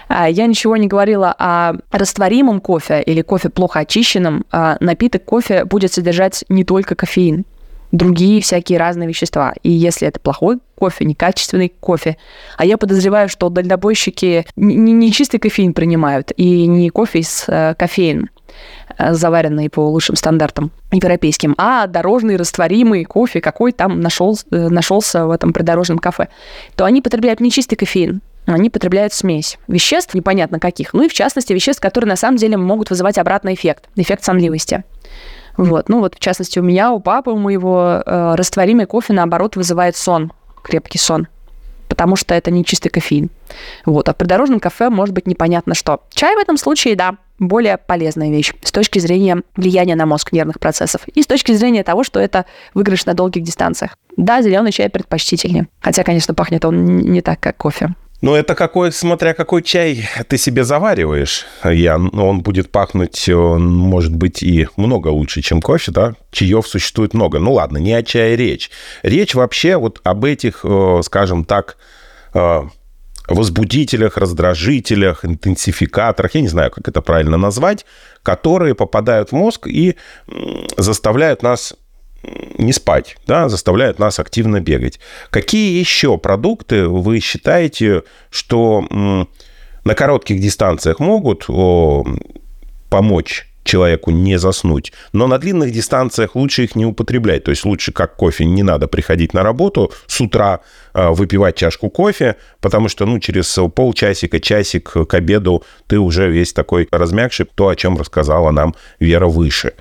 А, 0.08 0.30
я 0.30 0.46
ничего 0.48 0.78
не 0.78 0.88
говорила 0.88 1.36
о 1.38 1.74
растворимом 1.92 2.62
кофе 2.62 3.02
или 3.02 3.22
кофе 3.22 3.50
плохо 3.50 3.80
очищенном. 3.80 4.46
А, 4.52 4.78
напиток 4.80 5.26
кофе 5.26 5.66
будет 5.66 5.94
содержать 5.94 6.44
не 6.50 6.64
только 6.64 6.96
кофеин, 6.96 7.46
другие 7.92 8.42
всякие 8.42 8.80
разные 8.80 9.08
вещества. 9.08 9.54
И 9.64 9.72
если 9.72 10.08
это 10.08 10.20
плохой 10.20 10.60
кофе, 10.76 11.06
некачественный 11.06 11.70
кофе, 11.80 12.18
а 12.58 12.66
я 12.66 12.78
подозреваю, 12.78 13.30
что 13.30 13.50
дальнобойщики 13.50 14.46
не, 14.56 14.94
не 14.94 15.12
чистый 15.12 15.40
кофеин 15.40 15.74
принимают 15.74 16.32
и 16.36 16.68
не 16.68 16.90
кофе 16.90 17.24
с 17.24 17.46
э, 17.48 17.76
кофеин, 17.78 18.30
э, 18.98 19.14
заваренный 19.14 19.70
по 19.70 19.88
лучшим 19.88 20.16
стандартам 20.16 20.72
европейским, 20.92 21.56
а 21.58 21.88
дорожный 21.88 22.36
растворимый 22.36 23.06
кофе, 23.06 23.42
какой 23.42 23.72
там 23.72 24.02
нашел, 24.02 24.38
э, 24.52 24.68
нашелся 24.70 25.26
в 25.26 25.32
этом 25.32 25.54
придорожном 25.54 25.98
кафе, 25.98 26.28
то 26.76 26.86
они 26.86 27.02
потребляют 27.02 27.40
не 27.40 27.52
чистый 27.52 27.76
кофеин, 27.76 28.22
они 28.54 28.70
потребляют 28.70 29.14
смесь 29.14 29.58
веществ, 29.68 30.14
непонятно 30.14 30.60
каких, 30.60 30.94
ну 30.94 31.04
и 31.04 31.10
в 31.10 31.14
частности 31.14 31.54
веществ, 31.54 31.82
которые 31.82 32.10
на 32.10 32.16
самом 32.16 32.38
деле 32.38 32.58
могут 32.58 32.90
вызывать 32.90 33.18
обратный 33.18 33.54
эффект, 33.54 33.90
эффект 33.96 34.24
сонливости. 34.24 34.84
Вот. 35.58 35.90
Ну 35.90 36.00
вот, 36.00 36.16
в 36.16 36.20
частности, 36.20 36.60
у 36.60 36.64
меня, 36.64 36.92
у 36.92 37.00
папы, 37.00 37.32
у 37.32 37.38
моего 37.38 38.04
э, 38.06 38.36
растворимый 38.36 38.86
кофе, 38.86 39.14
наоборот, 39.14 39.56
вызывает 39.56 39.96
сон, 39.96 40.32
крепкий 40.64 41.00
сон 41.00 41.28
потому 41.88 42.16
что 42.16 42.36
это 42.36 42.52
не 42.52 42.64
чистый 42.66 42.90
кофеин. 42.90 43.30
Вот. 43.86 44.10
А 44.10 44.14
в 44.14 44.18
придорожном 44.18 44.60
кафе 44.60 44.90
может 44.90 45.16
быть 45.16 45.26
непонятно 45.26 45.74
что. 45.74 46.02
Чай 46.12 46.36
в 46.36 46.40
этом 46.40 46.58
случае, 46.58 46.96
да, 46.96 47.16
более 47.40 47.78
полезная 47.78 48.30
вещь 48.30 48.54
с 48.64 48.72
точки 48.72 49.00
зрения 49.00 49.42
влияния 49.56 49.96
на 49.96 50.06
мозг 50.06 50.32
нервных 50.32 50.60
процессов 50.60 51.08
и 51.08 51.22
с 51.22 51.28
точки 51.28 51.52
зрения 51.54 51.84
того, 51.84 52.04
что 52.04 52.20
это 52.20 52.46
выигрыш 52.74 53.06
на 53.06 53.14
долгих 53.14 53.44
дистанциях. 53.44 53.98
Да, 54.16 54.42
зеленый 54.42 54.72
чай 54.72 54.90
предпочтительнее. 54.90 55.68
Хотя, 55.80 56.04
конечно, 56.04 56.34
пахнет 56.34 56.66
он 56.66 56.98
не 56.98 57.22
так, 57.22 57.40
как 57.40 57.58
кофе. 57.58 57.96
Ну, 58.20 58.34
это 58.34 58.56
какой, 58.56 58.92
смотря 58.92 59.36
какой 59.36 59.62
чай 59.62 60.10
ты 60.28 60.38
себе 60.38 60.64
завариваешь. 60.64 61.46
Я, 61.64 61.98
он 61.98 62.42
будет 62.42 62.72
пахнуть, 62.72 63.30
он 63.30 63.68
может 63.70 64.16
быть, 64.16 64.42
и 64.42 64.68
много 64.76 65.10
лучше, 65.10 65.42
чем 65.42 65.62
кофе, 65.62 65.92
да? 65.92 66.16
Чаев 66.32 66.68
существует 66.68 67.14
много. 67.14 67.38
Ну, 67.38 67.54
ладно, 67.54 67.78
не 67.78 67.94
о 67.94 68.02
чае 68.02 68.36
речь. 68.36 68.72
Речь 69.04 69.36
вообще 69.36 69.78
вот 69.78 70.02
об 70.04 70.26
этих, 70.26 70.62
э, 70.64 71.02
скажем 71.04 71.46
так, 71.46 71.78
э, 72.34 72.62
возбудителях, 73.28 74.18
раздражителях, 74.18 75.24
интенсификаторах, 75.24 76.34
я 76.34 76.42
не 76.42 76.48
знаю, 76.48 76.72
как 76.72 76.88
это 76.88 77.02
правильно 77.02 77.38
назвать, 77.38 77.86
которые 78.24 78.74
попадают 78.74 79.30
в 79.30 79.34
мозг 79.34 79.68
и 79.68 79.96
заставляют 80.78 81.44
нас 81.44 81.76
не 82.24 82.74
спать, 82.74 83.18
да, 83.28 83.50
заставляют 83.50 84.00
нас 84.00 84.20
активно 84.20 84.60
бегать. 84.60 85.00
Какие 85.30 85.80
еще 85.80 86.18
продукты 86.18 86.88
вы 86.88 87.20
считаете, 87.20 88.04
что 88.30 88.86
на 89.84 89.96
коротких 89.96 90.40
дистанциях 90.40 91.00
могут 91.00 91.48
помочь 92.90 93.48
человеку 93.68 94.12
не 94.12 94.40
заснуть. 94.40 94.94
Но 95.14 95.28
на 95.28 95.38
длинных 95.38 95.72
дистанциях 95.72 96.36
лучше 96.36 96.64
их 96.64 96.76
не 96.76 96.86
употреблять. 96.86 97.44
То 97.44 97.52
есть 97.52 97.66
лучше, 97.66 97.92
как 97.92 98.16
кофе, 98.16 98.46
не 98.46 98.64
надо 98.64 98.88
приходить 98.88 99.34
на 99.34 99.44
работу 99.44 99.92
с 100.08 100.20
утра, 100.22 100.62
а, 100.94 101.12
выпивать 101.12 101.56
чашку 101.56 101.90
кофе, 101.90 102.38
потому 102.62 102.90
что 102.90 103.06
ну, 103.06 103.20
через 103.20 103.60
полчасика, 103.76 104.40
часик 104.40 104.90
к 104.92 105.14
обеду 105.14 105.64
ты 105.88 106.00
уже 106.00 106.30
весь 106.30 106.54
такой 106.54 106.88
размягший, 106.92 107.46
то, 107.54 107.68
о 107.68 107.76
чем 107.76 107.98
рассказала 107.98 108.52
нам 108.52 108.74
Вера 109.00 109.28
выше. 109.28 109.74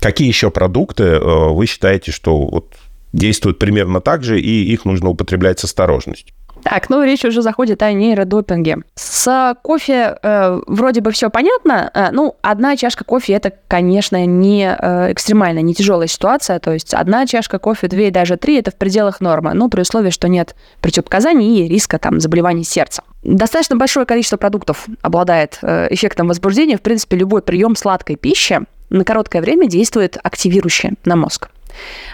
Какие 0.00 0.28
еще 0.28 0.50
продукты 0.50 1.04
э, 1.04 1.48
вы 1.52 1.66
считаете, 1.66 2.10
что 2.12 2.36
вот 2.36 2.74
действуют 3.12 3.58
примерно 3.58 4.00
так 4.00 4.22
же, 4.22 4.40
и 4.40 4.72
их 4.72 4.84
нужно 4.84 5.10
употреблять 5.10 5.58
с 5.60 5.64
осторожностью? 5.64 6.34
Так, 6.62 6.90
ну 6.90 7.02
речь 7.02 7.24
уже 7.24 7.42
заходит 7.42 7.82
о 7.82 7.92
нейродопинге. 7.92 8.78
С 8.94 9.54
кофе 9.62 10.16
э, 10.22 10.60
вроде 10.66 11.00
бы 11.00 11.10
все 11.10 11.30
понятно. 11.30 11.90
Э, 11.94 12.10
ну, 12.12 12.36
одна 12.42 12.76
чашка 12.76 13.04
кофе 13.04 13.34
это, 13.34 13.52
конечно, 13.68 14.24
не 14.26 14.76
э, 14.78 15.12
экстремальная, 15.12 15.62
не 15.62 15.74
тяжелая 15.74 16.06
ситуация. 16.06 16.58
То 16.58 16.72
есть 16.72 16.92
одна 16.92 17.26
чашка 17.26 17.58
кофе, 17.58 17.88
две 17.88 18.08
и 18.08 18.10
даже 18.10 18.36
три 18.36 18.58
это 18.58 18.70
в 18.70 18.76
пределах 18.76 19.20
нормы. 19.20 19.52
Ну, 19.54 19.68
при 19.68 19.80
условии, 19.80 20.10
что 20.10 20.28
нет 20.28 20.54
противопоказаний 20.80 21.64
и 21.64 21.68
риска 21.68 21.98
там 21.98 22.20
заболеваний 22.20 22.64
сердца. 22.64 23.02
Достаточно 23.22 23.76
большое 23.76 24.06
количество 24.06 24.36
продуктов 24.36 24.86
обладает 25.02 25.58
э, 25.62 25.88
эффектом 25.90 26.28
возбуждения. 26.28 26.76
В 26.76 26.82
принципе, 26.82 27.16
любой 27.16 27.42
прием 27.42 27.76
сладкой 27.76 28.16
пищи 28.16 28.60
на 28.90 29.04
короткое 29.04 29.40
время 29.40 29.66
действует 29.68 30.18
активирующе 30.22 30.92
на 31.04 31.16
мозг. 31.16 31.48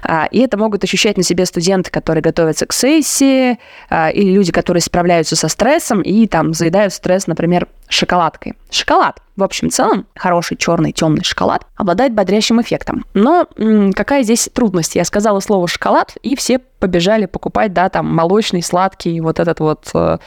А, 0.03 0.27
и 0.31 0.41
это 0.41 0.57
могут 0.57 0.85
ощущать 0.85 1.17
на 1.17 1.23
себе 1.23 1.47
студенты, 1.47 1.91
которые 1.91 2.23
готовятся 2.23 2.67
к 2.67 2.73
сессии, 2.73 3.59
а, 3.89 4.11
или 4.11 4.31
люди, 4.31 4.53
которые 4.53 4.81
справляются 4.81 5.37
со 5.37 5.49
стрессом 5.49 6.03
и 6.03 6.27
там 6.27 6.55
заедают 6.55 6.93
стресс, 6.93 7.27
например, 7.27 7.69
шоколадкой. 7.89 8.55
Шоколад, 8.71 9.21
в 9.37 9.43
общем 9.43 9.71
целом, 9.71 10.07
хороший 10.15 10.57
черный 10.57 10.93
темный 10.93 11.25
шоколад, 11.25 11.67
обладает 11.77 12.15
бодрящим 12.15 12.61
эффектом. 12.61 13.05
Но 13.15 13.49
какая 13.95 14.23
здесь 14.23 14.49
трудность? 14.53 14.97
Я 14.97 15.05
сказала 15.05 15.41
слово 15.41 15.69
шоколад, 15.69 16.17
и 16.23 16.37
все 16.37 16.59
побежали 16.59 17.27
покупать, 17.27 17.73
да, 17.73 17.89
там 17.89 18.13
молочный, 18.13 18.63
сладкий, 18.63 19.21
вот 19.21 19.41
этот 19.41 19.61
вот 19.61 19.89
э, 19.95 20.19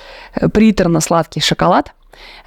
приторно-сладкий 0.52 1.42
шоколад. 1.42 1.94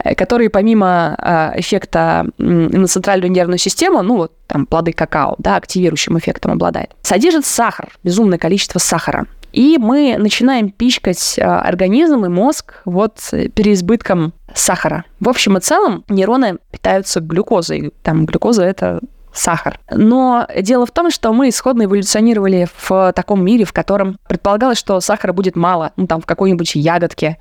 Э, 0.03 0.15
которые 0.15 0.51
помимо 0.51 1.17
э, 1.19 1.61
эффекта 1.61 2.27
на 2.39 2.87
центральную 2.87 3.31
нервную 3.31 3.59
систему, 3.59 4.03
ну 4.03 4.17
вот 4.17 4.33
там 4.47 4.67
плоды 4.67 4.93
какао, 4.93 5.37
да, 5.39 5.57
активирующим 5.57 6.19
эффектом 6.19 6.53
обладает, 6.53 6.91
содержит 7.03 7.47
сахар, 7.47 7.91
безумное 8.03 8.39
количество 8.39 8.79
сахара. 8.79 9.27
И 9.53 9.77
мы 9.79 10.17
начинаем 10.19 10.71
пичкать 10.71 11.39
э, 11.39 11.43
организм 11.43 12.25
и 12.25 12.29
мозг 12.29 12.81
вот 12.85 13.19
переизбытком 13.55 14.33
сахара. 14.55 15.05
В 15.21 15.29
общем 15.29 15.59
и 15.59 15.61
целом 15.61 16.05
нейроны 16.09 16.59
питаются 16.71 17.21
глюкозой. 17.21 17.93
Там 18.03 18.25
глюкоза– 18.25 18.65
это 18.65 19.01
сахар. 19.33 19.79
Но 19.91 20.47
дело 20.61 20.87
в 20.87 20.91
том, 20.91 21.11
что 21.11 21.33
мы 21.33 21.49
исходно 21.49 21.85
эволюционировали 21.85 22.69
в 22.87 23.13
таком 23.15 23.45
мире, 23.45 23.65
в 23.65 23.73
котором 23.73 24.19
предполагалось, 24.29 24.79
что 24.79 25.01
сахара 25.01 25.33
будет 25.33 25.57
мало, 25.57 25.93
ну 25.97 26.07
там 26.07 26.21
в 26.21 26.27
какой-нибудь 26.27 26.75
ягодке, 26.75 27.39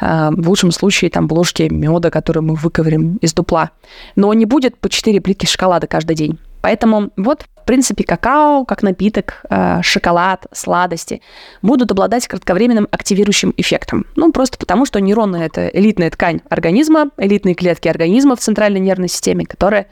в 0.00 0.48
лучшем 0.48 0.70
случае 0.70 1.10
там 1.10 1.28
ложки 1.30 1.68
меда, 1.70 2.10
который 2.10 2.42
мы 2.42 2.54
выковырим 2.54 3.16
из 3.16 3.34
дупла. 3.34 3.70
Но 4.16 4.32
не 4.34 4.46
будет 4.46 4.76
по 4.78 4.88
4 4.88 5.20
плитки 5.20 5.46
шоколада 5.46 5.86
каждый 5.86 6.16
день. 6.16 6.38
Поэтому 6.62 7.10
вот, 7.16 7.46
в 7.56 7.64
принципе, 7.64 8.04
какао 8.04 8.64
как 8.64 8.82
напиток, 8.82 9.42
а, 9.48 9.82
шоколад, 9.82 10.46
сладости 10.52 11.22
будут 11.62 11.90
обладать 11.90 12.26
кратковременным 12.28 12.88
активирующим 12.90 13.54
эффектом. 13.56 14.06
Ну, 14.16 14.32
просто 14.32 14.58
потому, 14.58 14.84
что 14.84 15.00
нейроны— 15.00 15.36
это 15.38 15.68
элитная 15.68 16.10
ткань 16.10 16.40
организма, 16.48 17.10
элитные 17.16 17.54
клетки 17.54 17.88
организма 17.88 18.36
в 18.36 18.40
центральной 18.40 18.80
нервной 18.80 19.08
системе, 19.08 19.46
которые 19.46 19.86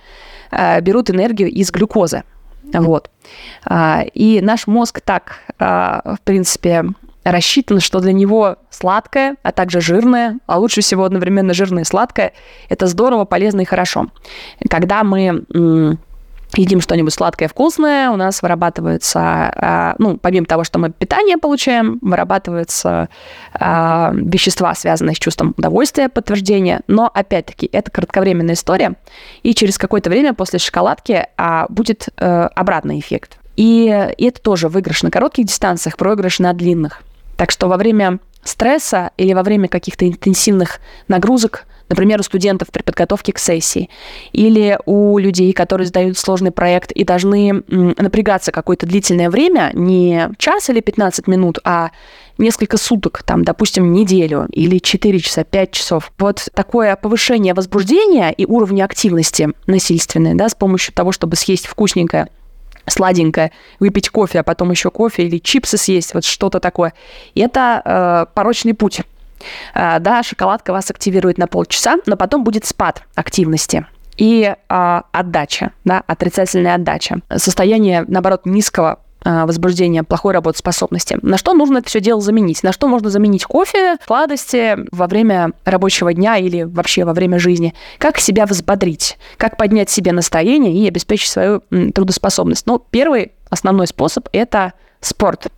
а, 0.50 0.81
берут 0.81 1.11
энергию 1.11 1.49
из 1.50 1.71
глюкозы. 1.71 2.25
Вот. 2.71 3.11
И 4.12 4.41
наш 4.43 4.67
мозг 4.67 5.00
так, 5.00 5.38
в 5.59 6.19
принципе, 6.23 6.85
рассчитано, 7.25 7.80
что 7.80 8.00
для 8.00 8.12
него 8.12 8.56
сладкое, 8.70 9.37
а 9.42 9.52
также 9.52 9.80
жирное, 9.80 10.38
а 10.46 10.58
лучше 10.58 10.80
всего 10.80 11.04
одновременно 11.04 11.52
жирное 11.54 11.82
и 11.82 11.87
сладкое, 11.87 12.32
это 12.68 12.87
здорово, 12.87 13.25
полезно 13.25 13.62
и 13.62 13.64
хорошо. 13.64 14.06
Когда 14.68 15.04
мы 15.04 15.98
едим 16.56 16.80
что-нибудь 16.80 17.12
сладкое, 17.12 17.48
вкусное, 17.48 18.10
у 18.10 18.16
нас 18.16 18.42
вырабатывается, 18.42 19.20
а, 19.20 19.94
ну, 19.98 20.16
помимо 20.16 20.46
того, 20.46 20.64
что 20.64 20.78
мы 20.78 20.90
питание 20.90 21.37
получаем, 21.37 21.98
вырабатываются 22.00 23.08
а, 23.52 24.12
вещества, 24.14 24.75
связанные 24.75 25.14
с 25.14 25.18
чувством 25.18 25.54
удовольствия, 25.56 26.08
подтверждения, 26.08 26.80
но, 26.87 27.10
опять-таки, 27.12 27.68
это 27.70 27.90
кратковременная 27.90 28.54
история, 28.54 28.94
и 29.42 29.54
через 29.54 29.78
какое-то 29.78 30.10
время 30.10 30.34
после 30.34 30.58
шоколадки 30.58 31.26
а, 31.37 31.66
будет 31.68 32.08
э, 32.16 32.48
обратный 32.54 32.98
эффект. 32.98 33.38
И 33.56 33.87
это 33.87 34.40
тоже 34.40 34.68
выигрыш 34.68 35.02
на 35.02 35.10
коротких 35.10 35.46
дистанциях, 35.46 35.96
проигрыш 35.96 36.38
на 36.38 36.52
длинных. 36.52 37.02
Так 37.38 37.52
что 37.52 37.68
во 37.68 37.76
время 37.76 38.18
стресса 38.42 39.12
или 39.16 39.33
во 39.33 39.45
время 39.45 39.68
каких-то 39.68 40.09
интенсивных 40.09 40.80
нагрузок, 41.07 41.66
например, 41.88 42.18
у 42.18 42.25
студентов 42.25 42.68
при 42.73 42.83
подготовке 42.83 43.33
к 43.33 43.38
сессии, 43.38 43.88
или 44.33 44.76
у 44.87 45.18
людей, 45.18 45.52
которые 45.52 45.87
сдают 45.87 46.18
сложный 46.18 46.50
проект 46.50 46.90
и 46.90 47.04
должны 47.04 47.62
напрягаться 47.68 48.50
какое-то 48.50 48.87
длительное 48.87 49.30
время, 49.30 49.71
не 49.73 50.30
час 50.37 50.68
или 50.68 50.80
15 50.80 51.28
минут, 51.28 51.61
а 51.64 51.90
несколько 52.38 52.76
суток, 52.76 53.23
там, 53.23 53.45
допустим, 53.45 53.92
неделю 53.92 54.49
или 54.50 54.78
4 54.78 55.21
часа, 55.21 55.45
5 55.45 55.71
часов. 55.71 56.12
Вот 56.18 56.49
такое 56.54 56.97
повышение 56.97 57.54
возбуждения 57.54 58.33
и 58.33 58.47
уровня 58.47 58.85
активности 58.85 59.50
насильственное, 59.66 60.35
да, 60.35 60.49
с 60.49 60.57
помощью 60.57 60.92
того, 60.92 61.12
чтобы 61.12 61.37
съесть 61.37 61.68
вкусненькое, 61.68 62.28
сладенькое, 62.88 63.52
выпить 63.80 64.11
кофе, 64.11 64.40
а 64.40 64.42
потом 64.42 64.71
еще 64.71 64.90
кофе 64.90 65.25
или 65.25 65.38
чипсы 65.38 65.76
съесть, 65.76 66.14
вот 66.14 66.25
что-то 66.25 66.61
такое. 66.61 66.92
И 67.35 67.40
это 67.40 67.83
э, 67.85 68.35
порочный 68.35 68.75
путь. 68.75 69.00
Э, 69.75 69.99
да, 70.00 70.23
шоколадка 70.23 70.73
вас 70.73 70.90
активирует 70.90 71.38
на 71.38 71.47
полчаса, 71.47 71.97
но 72.07 72.16
потом 72.16 72.45
будет 72.45 72.64
спад 72.64 73.02
активности 73.14 73.87
и 74.16 74.54
э, 74.68 75.00
отдача, 75.12 75.73
да, 75.85 76.02
отрицательная 76.07 76.75
отдача. 76.75 77.21
Состояние, 77.37 78.04
наоборот, 78.09 78.45
низкого 78.45 79.00
возбуждения 79.25 80.04
плохой 80.04 80.32
работоспособности. 80.34 81.18
На 81.22 81.38
что 81.38 81.54
нужно 81.54 81.78
это 81.78 81.88
все 81.88 82.00
дело 82.00 82.20
заменить? 82.20 82.62
На 82.62 82.72
что 82.72 82.88
можно 82.88 83.10
заменить 83.10 83.44
кофе, 83.44 83.96
сладости 84.06 84.76
во 84.92 85.06
время 85.06 85.52
рабочего 85.64 86.14
дня 86.14 86.37
или 86.37 86.62
вообще 86.62 87.04
во 87.04 87.12
время 87.12 87.38
жизни? 87.38 87.75
Как 87.98 88.18
себя 88.18 88.46
взбодрить? 88.46 89.18
Как 89.37 89.56
поднять 89.56 89.90
себе 89.90 90.12
настроение 90.12 90.72
и 90.72 90.87
обеспечить 90.88 91.30
свою 91.30 91.62
трудоспособность? 91.94 92.66
Ну, 92.66 92.82
первый 92.90 93.32
основной 93.50 93.87
способ– 93.87 94.28
это 94.32 94.72
спорт. 95.00 95.48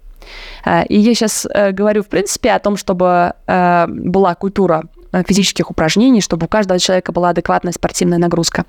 А, 0.65 0.83
и 0.83 0.99
я 0.99 1.15
сейчас 1.15 1.47
э, 1.51 1.73
говорю, 1.73 2.03
в 2.03 2.09
принципе, 2.09 2.53
о 2.53 2.59
том, 2.59 2.77
чтобы 2.77 3.35
э, 3.47 3.87
была 3.89 4.35
культура 4.35 4.85
Э, 5.13 5.25
физических 5.27 5.71
упражнений, 5.71 6.21
чтобы 6.21 6.47
у 6.47 6.49
каждого 6.49 6.79
человека 6.79 7.11
была 7.11 7.31
адекватная 7.31 7.73
спортивная 7.73 8.19
нагрузка. 8.19 8.65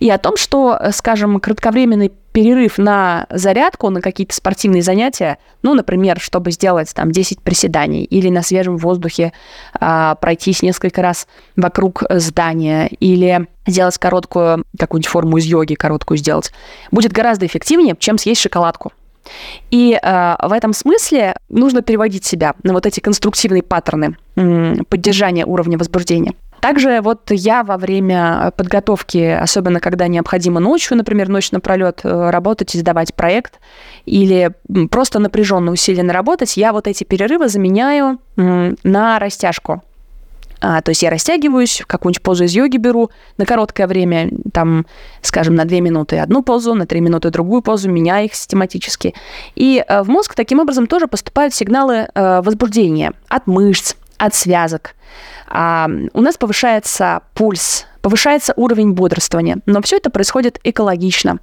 И 0.00 0.10
о 0.10 0.16
том, 0.16 0.38
что, 0.38 0.78
скажем, 0.90 1.38
кратковременный 1.38 2.12
перерыв 2.32 2.78
на 2.78 3.26
зарядку, 3.30 3.90
на 3.90 4.00
какие-то 4.00 4.34
спортивные 4.34 4.82
занятия, 4.82 5.38
ну, 5.62 5.74
например, 5.74 6.18
чтобы 6.18 6.50
сделать 6.50 6.92
там 6.94 7.12
10 7.12 7.40
приседаний 7.40 8.04
или 8.04 8.28
на 8.28 8.42
свежем 8.42 8.78
воздухе 8.78 9.32
а, 9.74 10.14
пройтись 10.16 10.62
несколько 10.62 11.02
раз 11.02 11.26
вокруг 11.56 12.04
здания 12.10 12.88
или 12.88 13.46
сделать 13.66 13.98
короткую 13.98 14.64
какую-нибудь 14.78 15.10
форму 15.10 15.36
из 15.38 15.44
йоги, 15.44 15.74
короткую 15.74 16.18
сделать, 16.18 16.52
будет 16.90 17.12
гораздо 17.12 17.46
эффективнее, 17.46 17.96
чем 17.98 18.18
съесть 18.18 18.40
шоколадку. 18.40 18.92
И 19.70 19.98
э, 20.02 20.36
в 20.42 20.52
этом 20.52 20.72
смысле 20.72 21.36
нужно 21.48 21.82
переводить 21.82 22.24
себя 22.24 22.54
на 22.64 22.72
вот 22.72 22.86
эти 22.86 23.00
конструктивные 23.00 23.62
паттерны 23.62 24.16
э, 24.36 24.74
поддержания 24.88 25.46
уровня 25.46 25.78
возбуждения. 25.78 26.34
Также 26.62 27.00
вот 27.00 27.22
я 27.32 27.64
во 27.64 27.76
время 27.76 28.52
подготовки, 28.56 29.18
особенно 29.18 29.80
когда 29.80 30.06
необходимо 30.06 30.60
ночью, 30.60 30.96
например, 30.96 31.28
ночь 31.28 31.50
напролет 31.50 32.02
э, 32.04 32.30
работать 32.30 32.76
и 32.76 32.78
сдавать 32.78 33.14
проект, 33.14 33.58
или 34.06 34.52
просто 34.88 35.18
напряженно 35.18 35.72
усиленно 35.72 36.12
работать, 36.12 36.56
я 36.56 36.72
вот 36.72 36.86
эти 36.86 37.02
перерывы 37.02 37.48
заменяю 37.48 38.20
на 38.36 39.18
растяжку. 39.18 39.82
А, 40.60 40.80
то 40.82 40.92
есть 40.92 41.02
я 41.02 41.10
растягиваюсь, 41.10 41.82
какую-нибудь 41.84 42.22
позу 42.22 42.44
из 42.44 42.52
йоги 42.52 42.76
беру 42.76 43.10
на 43.38 43.44
короткое 43.44 43.88
время, 43.88 44.30
там, 44.52 44.86
скажем, 45.20 45.56
на 45.56 45.64
2 45.64 45.80
минуты 45.80 46.20
одну 46.20 46.44
позу, 46.44 46.74
на 46.74 46.86
3 46.86 47.00
минуты 47.00 47.30
другую 47.30 47.62
позу, 47.62 47.90
меняю 47.90 48.26
их 48.26 48.36
систематически. 48.36 49.14
И 49.56 49.84
э, 49.84 50.02
в 50.04 50.08
мозг 50.08 50.36
таким 50.36 50.60
образом 50.60 50.86
тоже 50.86 51.08
поступают 51.08 51.54
сигналы 51.54 52.06
э, 52.14 52.40
возбуждения 52.42 53.14
от 53.26 53.48
мышц, 53.48 53.96
от 54.16 54.36
связок. 54.36 54.94
А, 55.54 55.88
у 56.14 56.20
нас 56.20 56.36
повышается 56.36 57.22
пульс, 57.34 57.86
повышается 58.00 58.54
уровень 58.56 58.92
бодрствования. 58.92 59.58
Но 59.66 59.82
все 59.82 59.98
это 59.98 60.10
происходит 60.10 60.58
экологично. 60.64 61.38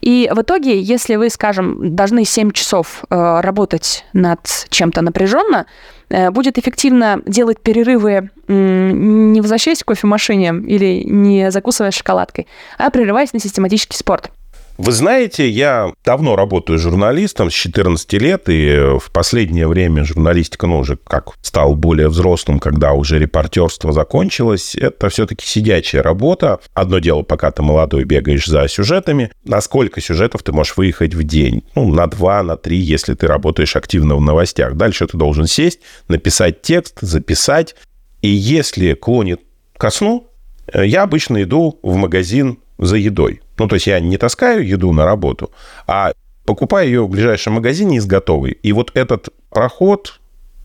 И 0.00 0.30
в 0.34 0.42
итоге, 0.42 0.80
если 0.80 1.14
вы, 1.14 1.30
скажем, 1.30 1.94
должны 1.94 2.24
7 2.24 2.50
часов 2.50 3.04
э, 3.08 3.40
работать 3.40 4.04
над 4.12 4.40
чем-то 4.68 5.00
напряженно, 5.00 5.66
Э, 6.12 6.30
будет 6.30 6.58
эффективно 6.58 7.22
делать 7.26 7.60
перерывы, 7.60 8.30
не 8.46 9.40
возвращаясь 9.40 9.82
к 9.82 9.86
кофемашине 9.86 10.48
или 10.66 11.02
не 11.04 11.50
закусывая 11.50 11.90
шоколадкой, 11.90 12.46
а 12.76 12.90
прерываясь 12.90 13.32
на 13.32 13.38
систематический 13.38 13.96
спорт. 13.96 14.30
Вы 14.84 14.90
знаете, 14.90 15.48
я 15.48 15.92
давно 16.04 16.34
работаю 16.34 16.76
журналистом, 16.76 17.52
с 17.52 17.54
14 17.54 18.14
лет, 18.14 18.48
и 18.48 18.98
в 18.98 19.12
последнее 19.12 19.68
время 19.68 20.02
журналистика, 20.02 20.66
ну, 20.66 20.80
уже 20.80 20.96
как 20.96 21.34
стал 21.40 21.76
более 21.76 22.08
взрослым, 22.08 22.58
когда 22.58 22.92
уже 22.92 23.20
репортерство 23.20 23.92
закончилось, 23.92 24.74
это 24.74 25.08
все-таки 25.08 25.46
сидячая 25.46 26.02
работа. 26.02 26.58
Одно 26.74 26.98
дело, 26.98 27.22
пока 27.22 27.52
ты 27.52 27.62
молодой 27.62 28.02
бегаешь 28.02 28.44
за 28.44 28.66
сюжетами, 28.66 29.30
на 29.44 29.60
сколько 29.60 30.00
сюжетов 30.00 30.42
ты 30.42 30.50
можешь 30.50 30.76
выехать 30.76 31.14
в 31.14 31.22
день? 31.22 31.62
Ну, 31.76 31.94
на 31.94 32.08
два, 32.08 32.42
на 32.42 32.56
три, 32.56 32.78
если 32.78 33.14
ты 33.14 33.28
работаешь 33.28 33.76
активно 33.76 34.16
в 34.16 34.20
новостях. 34.20 34.74
Дальше 34.74 35.06
ты 35.06 35.16
должен 35.16 35.46
сесть, 35.46 35.78
написать 36.08 36.60
текст, 36.62 36.98
записать. 37.02 37.76
И 38.20 38.28
если 38.28 38.94
клонит 38.94 39.42
ко 39.76 39.90
сну, 39.90 40.26
э, 40.72 40.84
я 40.84 41.04
обычно 41.04 41.40
иду 41.44 41.78
в 41.84 41.94
магазин 41.94 42.58
за 42.78 42.96
едой. 42.96 43.42
Ну, 43.62 43.68
то 43.68 43.76
есть 43.76 43.86
я 43.86 44.00
не 44.00 44.16
таскаю 44.16 44.66
еду 44.66 44.92
на 44.92 45.04
работу, 45.04 45.52
а 45.86 46.14
покупаю 46.44 46.88
ее 46.88 47.02
в 47.04 47.08
ближайшем 47.08 47.52
магазине 47.52 47.98
из 47.98 48.06
готовой. 48.06 48.58
И 48.60 48.72
вот 48.72 48.90
этот 48.94 49.28
проход 49.50 50.20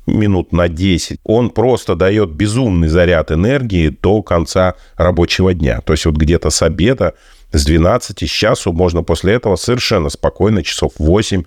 минут 0.07 0.51
на 0.51 0.67
10, 0.67 1.19
он 1.23 1.51
просто 1.51 1.93
дает 1.93 2.31
безумный 2.31 2.87
заряд 2.87 3.31
энергии 3.31 3.89
до 3.89 4.23
конца 4.23 4.73
рабочего 4.95 5.53
дня. 5.53 5.81
То 5.81 5.93
есть 5.93 6.07
вот 6.07 6.15
где-то 6.15 6.49
с 6.49 6.63
обеда, 6.63 7.13
с 7.51 7.65
12, 7.65 8.23
с 8.23 8.31
часу 8.31 8.73
можно 8.73 9.03
после 9.03 9.33
этого 9.33 9.57
совершенно 9.57 10.09
спокойно, 10.09 10.63
часов 10.63 10.93
8 10.97 11.43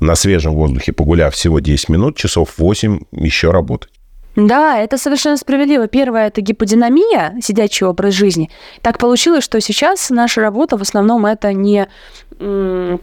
на 0.00 0.16
свежем 0.16 0.54
воздухе 0.54 0.92
погуляв 0.92 1.34
всего 1.34 1.60
10 1.60 1.88
минут, 1.88 2.16
часов 2.16 2.58
8 2.58 2.98
еще 3.12 3.52
работать. 3.52 3.99
Да, 4.36 4.78
это 4.78 4.96
совершенно 4.96 5.36
справедливо. 5.36 5.88
Первое– 5.88 6.26
это 6.28 6.40
гиподинамия, 6.40 7.36
сидячий 7.42 7.86
образ 7.86 8.14
жизни. 8.14 8.48
Так 8.80 8.98
получилось, 8.98 9.44
что 9.44 9.60
сейчас 9.60 10.08
наша 10.10 10.40
работа 10.40 10.76
в 10.76 10.82
основном 10.82 11.26
это 11.26 11.52
не 11.52 11.88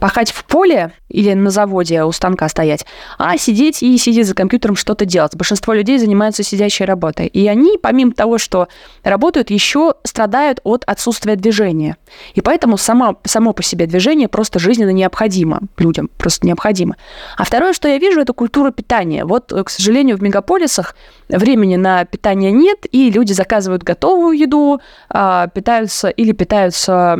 пахать 0.00 0.32
в 0.32 0.44
поле 0.44 0.92
или 1.08 1.32
на 1.34 1.50
заводе 1.50 2.02
у 2.02 2.12
станка 2.12 2.48
стоять, 2.48 2.84
а 3.18 3.36
сидеть 3.38 3.82
и 3.82 3.96
сидеть 3.96 4.26
за 4.26 4.34
компьютером 4.34 4.76
что-то 4.76 5.04
делать. 5.04 5.36
Большинство 5.36 5.74
людей 5.74 5.98
занимаются 5.98 6.42
сидящей 6.42 6.84
работой. 6.84 7.26
И 7.26 7.46
они, 7.46 7.78
помимо 7.80 8.12
того, 8.12 8.38
что 8.38 8.68
работают, 9.04 9.50
еще 9.50 9.94
страдают 10.04 10.60
от 10.64 10.84
отсутствия 10.86 11.36
движения. 11.36 11.96
И 12.34 12.40
поэтому 12.40 12.76
само, 12.76 13.18
само 13.24 13.52
по 13.52 13.62
себе 13.62 13.86
движение 13.86 14.28
просто 14.28 14.58
жизненно 14.58 14.90
необходимо 14.90 15.60
людям, 15.76 16.10
просто 16.18 16.46
необходимо. 16.46 16.96
А 17.36 17.44
второе, 17.44 17.72
что 17.72 17.88
я 17.88 17.98
вижу, 17.98 18.20
это 18.20 18.32
культура 18.32 18.72
питания. 18.72 19.24
Вот, 19.24 19.52
к 19.52 19.70
сожалению, 19.70 20.16
в 20.16 20.22
мегаполисах 20.22 20.96
времени 21.28 21.76
на 21.76 22.04
питание 22.04 22.50
нет, 22.50 22.86
и 22.90 23.10
люди 23.10 23.32
заказывают 23.32 23.82
готовую 23.82 24.36
еду, 24.36 24.80
а, 25.08 25.46
питаются 25.48 26.08
или 26.08 26.32
питаются 26.32 27.18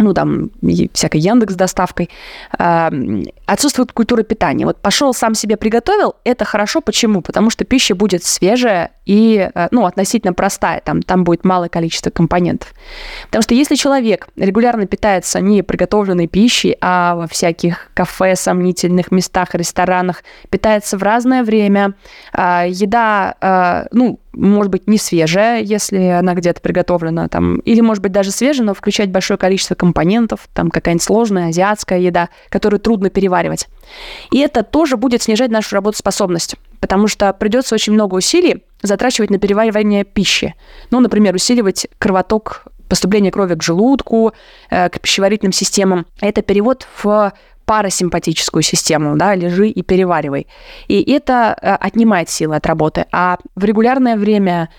ну, 0.00 0.14
там, 0.14 0.50
всякой 0.92 1.20
Яндекс 1.20 1.54
доставкой, 1.54 2.10
э, 2.58 2.90
отсутствует 3.46 3.92
культура 3.92 4.22
питания. 4.22 4.66
Вот 4.66 4.78
пошел 4.78 5.14
сам 5.14 5.34
себе 5.34 5.56
приготовил, 5.56 6.16
это 6.24 6.44
хорошо. 6.44 6.80
Почему? 6.80 7.20
Потому 7.22 7.50
что 7.50 7.64
пища 7.64 7.94
будет 7.94 8.24
свежая 8.24 8.90
и, 9.06 9.50
э, 9.54 9.68
ну, 9.70 9.86
относительно 9.86 10.32
простая, 10.32 10.80
там, 10.80 11.02
там 11.02 11.24
будет 11.24 11.44
малое 11.44 11.68
количество 11.68 12.10
компонентов. 12.10 12.72
Потому 13.26 13.42
что 13.42 13.54
если 13.54 13.74
человек 13.74 14.28
регулярно 14.36 14.86
питается 14.86 15.40
не 15.40 15.62
приготовленной 15.62 16.26
пищей, 16.26 16.76
а 16.80 17.14
во 17.14 17.26
всяких 17.26 17.90
кафе, 17.94 18.36
сомнительных 18.36 19.10
местах, 19.10 19.54
ресторанах, 19.54 20.22
питается 20.48 20.96
в 20.96 21.02
разное 21.02 21.42
время, 21.42 21.94
э, 22.32 22.66
еда, 22.68 23.34
э, 23.40 23.88
ну, 23.92 24.18
может 24.32 24.70
быть, 24.70 24.86
не 24.86 24.98
свежая, 24.98 25.60
если 25.62 25.98
она 25.98 26.34
где-то 26.34 26.60
приготовлена, 26.60 27.28
там, 27.28 27.58
или, 27.60 27.80
может 27.80 28.02
быть, 28.02 28.12
даже 28.12 28.30
свежая, 28.30 28.66
но 28.66 28.74
включать 28.74 29.10
большое 29.10 29.38
количество 29.38 29.74
компонентов, 29.74 30.48
там, 30.54 30.70
какая-нибудь 30.70 31.02
сложная 31.02 31.48
азиатская 31.48 31.98
еда, 31.98 32.28
которую 32.48 32.80
трудно 32.80 33.10
переваривать. 33.10 33.68
И 34.30 34.38
это 34.38 34.62
тоже 34.62 34.96
будет 34.96 35.22
снижать 35.22 35.50
нашу 35.50 35.74
работоспособность, 35.74 36.56
потому 36.80 37.08
что 37.08 37.32
придется 37.32 37.74
очень 37.74 37.92
много 37.92 38.14
усилий 38.14 38.62
затрачивать 38.82 39.30
на 39.30 39.38
переваривание 39.38 40.04
пищи. 40.04 40.54
Ну, 40.90 41.00
например, 41.00 41.34
усиливать 41.34 41.88
кровоток 41.98 42.64
поступление 42.88 43.30
крови 43.30 43.54
к 43.54 43.62
желудку, 43.62 44.32
э, 44.68 44.88
к 44.88 45.00
пищеварительным 45.00 45.52
системам. 45.52 46.06
Это 46.20 46.42
перевод 46.42 46.86
в 47.02 47.32
парасимпатическую 47.70 48.62
систему, 48.62 49.16
да, 49.16 49.36
лежи 49.36 49.68
и 49.68 49.82
переваривай. 49.82 50.48
И 50.88 51.12
это 51.12 51.56
э, 51.62 51.76
отнимает 51.86 52.28
силы 52.28 52.56
от 52.56 52.66
работы. 52.66 53.06
А 53.12 53.38
в 53.54 53.64
регулярное 53.64 54.16
время 54.16 54.70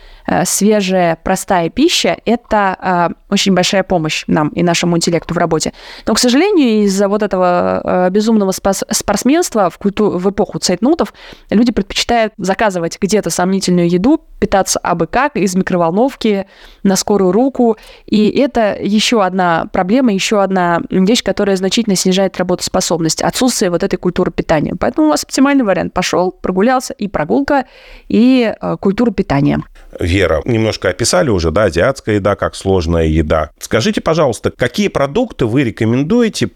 свежая, 0.45 1.17
простая 1.23 1.69
пища– 1.69 2.17
это 2.25 2.77
э, 3.09 3.13
очень 3.29 3.53
большая 3.53 3.83
помощь 3.83 4.23
нам 4.27 4.49
и 4.49 4.63
нашему 4.63 4.97
интеллекту 4.97 5.33
в 5.33 5.37
работе. 5.37 5.73
Но, 6.05 6.13
к 6.13 6.19
сожалению, 6.19 6.83
из-за 6.85 7.07
вот 7.07 7.23
этого 7.23 7.81
э, 7.83 8.09
безумного 8.09 8.51
спортсменства 8.51 9.69
в, 9.69 9.77
культу... 9.77 10.11
в 10.17 10.29
эпоху 10.29 10.59
цейтнутов 10.59 11.13
люди 11.49 11.71
предпочитают 11.71 12.33
заказывать 12.37 12.97
где-то 13.01 13.29
сомнительную 13.29 13.89
еду, 13.89 14.21
питаться 14.39 14.79
абы 14.79 15.07
как, 15.07 15.35
из 15.35 15.55
микроволновки, 15.55 16.47
на 16.83 16.95
скорую 16.95 17.31
руку. 17.31 17.77
И 18.05 18.29
это 18.29 18.75
еще 18.79 19.23
одна 19.23 19.67
проблема, 19.71 20.13
еще 20.13 20.41
одна 20.41 20.81
вещь, 20.89 21.23
которая 21.23 21.55
значительно 21.55 21.95
снижает 21.95 22.37
работоспособность, 22.37 23.21
отсутствие 23.21 23.69
вот 23.69 23.83
этой 23.83 23.97
культуры 23.97 24.31
питания. 24.31 24.73
Поэтому 24.79 25.07
у 25.07 25.09
вас 25.11 25.23
оптимальный 25.23 25.63
вариант. 25.63 25.93
Пошел, 25.93 26.31
прогулялся, 26.31 26.93
и 26.93 27.07
прогулка, 27.07 27.65
и 28.07 28.53
культура 28.79 29.11
питания. 29.11 29.61
Вера, 30.11 30.41
немножко 30.43 30.89
описали 30.89 31.29
уже, 31.29 31.51
да, 31.51 31.63
азиатская 31.63 32.15
еда 32.15 32.35
как 32.35 32.55
сложная 32.55 33.05
еда. 33.05 33.51
Скажите, 33.59 34.01
пожалуйста, 34.01 34.51
какие 34.51 34.89
продукты 34.89 35.45
вы 35.45 35.63
рекомендуете 35.63 36.49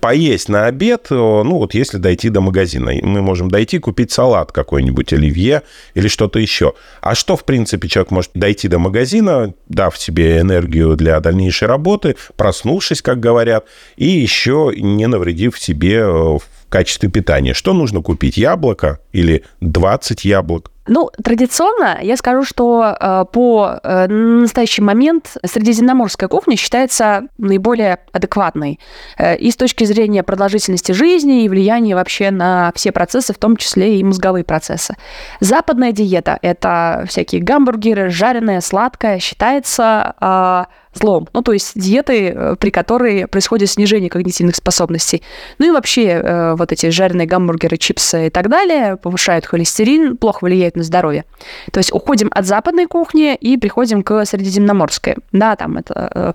поесть 0.00 0.48
на 0.48 0.66
обед, 0.66 1.08
ну 1.10 1.58
вот 1.58 1.74
если 1.74 1.98
дойти 1.98 2.28
до 2.28 2.40
магазина, 2.40 2.92
мы 3.02 3.20
можем 3.20 3.50
дойти 3.50 3.80
купить 3.80 4.12
салат 4.12 4.52
какой-нибудь, 4.52 5.12
оливье 5.12 5.62
или 5.94 6.06
что-то 6.06 6.38
еще. 6.38 6.74
А 7.00 7.16
что, 7.16 7.36
в 7.36 7.44
принципе, 7.44 7.88
человек 7.88 8.12
может 8.12 8.30
дойти 8.34 8.68
до 8.68 8.78
магазина, 8.78 9.52
дав 9.68 9.98
себе 9.98 10.38
энергию 10.38 10.94
для 10.94 11.18
дальнейшей 11.18 11.66
работы, 11.66 12.14
проснувшись, 12.36 13.02
как 13.02 13.18
говорят, 13.18 13.64
и 13.96 14.06
еще 14.06 14.72
не 14.76 15.08
навредив 15.08 15.58
себе 15.58 16.04
в 16.04 16.42
качестве 16.72 17.08
питания. 17.08 17.54
Что 17.54 17.74
нужно 17.74 18.02
купить? 18.02 18.36
Яблоко 18.36 18.98
или 19.12 19.44
20 19.60 20.24
яблок? 20.24 20.72
Ну, 20.88 21.10
традиционно 21.22 21.98
я 22.02 22.16
скажу, 22.16 22.42
что 22.42 22.96
э, 22.98 23.24
по 23.32 23.78
э, 23.84 24.08
настоящий 24.08 24.82
момент 24.82 25.36
средиземноморская 25.44 26.28
кухня 26.28 26.56
считается 26.56 27.28
наиболее 27.38 27.98
адекватной 28.10 28.80
э, 29.16 29.36
и 29.36 29.52
с 29.52 29.56
точки 29.56 29.84
зрения 29.84 30.24
продолжительности 30.24 30.90
жизни 30.90 31.44
и 31.44 31.48
влияния 31.48 31.94
вообще 31.94 32.32
на 32.32 32.72
все 32.74 32.90
процессы, 32.90 33.32
в 33.32 33.38
том 33.38 33.56
числе 33.56 34.00
и 34.00 34.02
мозговые 34.02 34.42
процессы. 34.42 34.96
Западная 35.38 35.92
диета– 35.92 36.36
это 36.42 37.04
всякие 37.06 37.42
гамбургеры, 37.42 38.10
жареное, 38.10 38.60
сладкое, 38.60 39.20
считается 39.20 40.16
э, 40.20 40.64
злом. 40.94 41.28
Ну, 41.32 41.42
то 41.42 41.52
есть 41.52 41.72
диеты, 41.78 42.28
э, 42.28 42.56
при 42.58 42.70
которой 42.70 43.26
происходит 43.26 43.70
снижение 43.70 44.10
когнитивных 44.10 44.56
способностей. 44.56 45.22
Ну 45.58 45.68
и 45.68 45.70
вообще 45.70 46.04
э, 46.08 46.54
вот 46.54 46.72
эти 46.72 46.90
жареные 46.90 47.26
гамбургеры, 47.26 47.76
чипсы 47.76 48.26
и 48.26 48.30
так 48.30 48.48
далее 48.48 48.96
повышают 48.96 49.46
холестерин, 49.46 50.16
плохо 50.16 50.44
влияют 50.44 50.76
на 50.76 50.82
здоровье. 50.82 51.24
То 51.72 51.78
есть 51.78 51.92
уходим 51.92 52.30
от 52.30 52.46
западной 52.46 52.86
кухни 52.86 53.34
и 53.34 53.56
приходим 53.56 54.02
к 54.02 54.24
средиземноморской. 54.24 55.16
Да, 55.32 55.56
там 55.56 55.78
это 55.78 56.34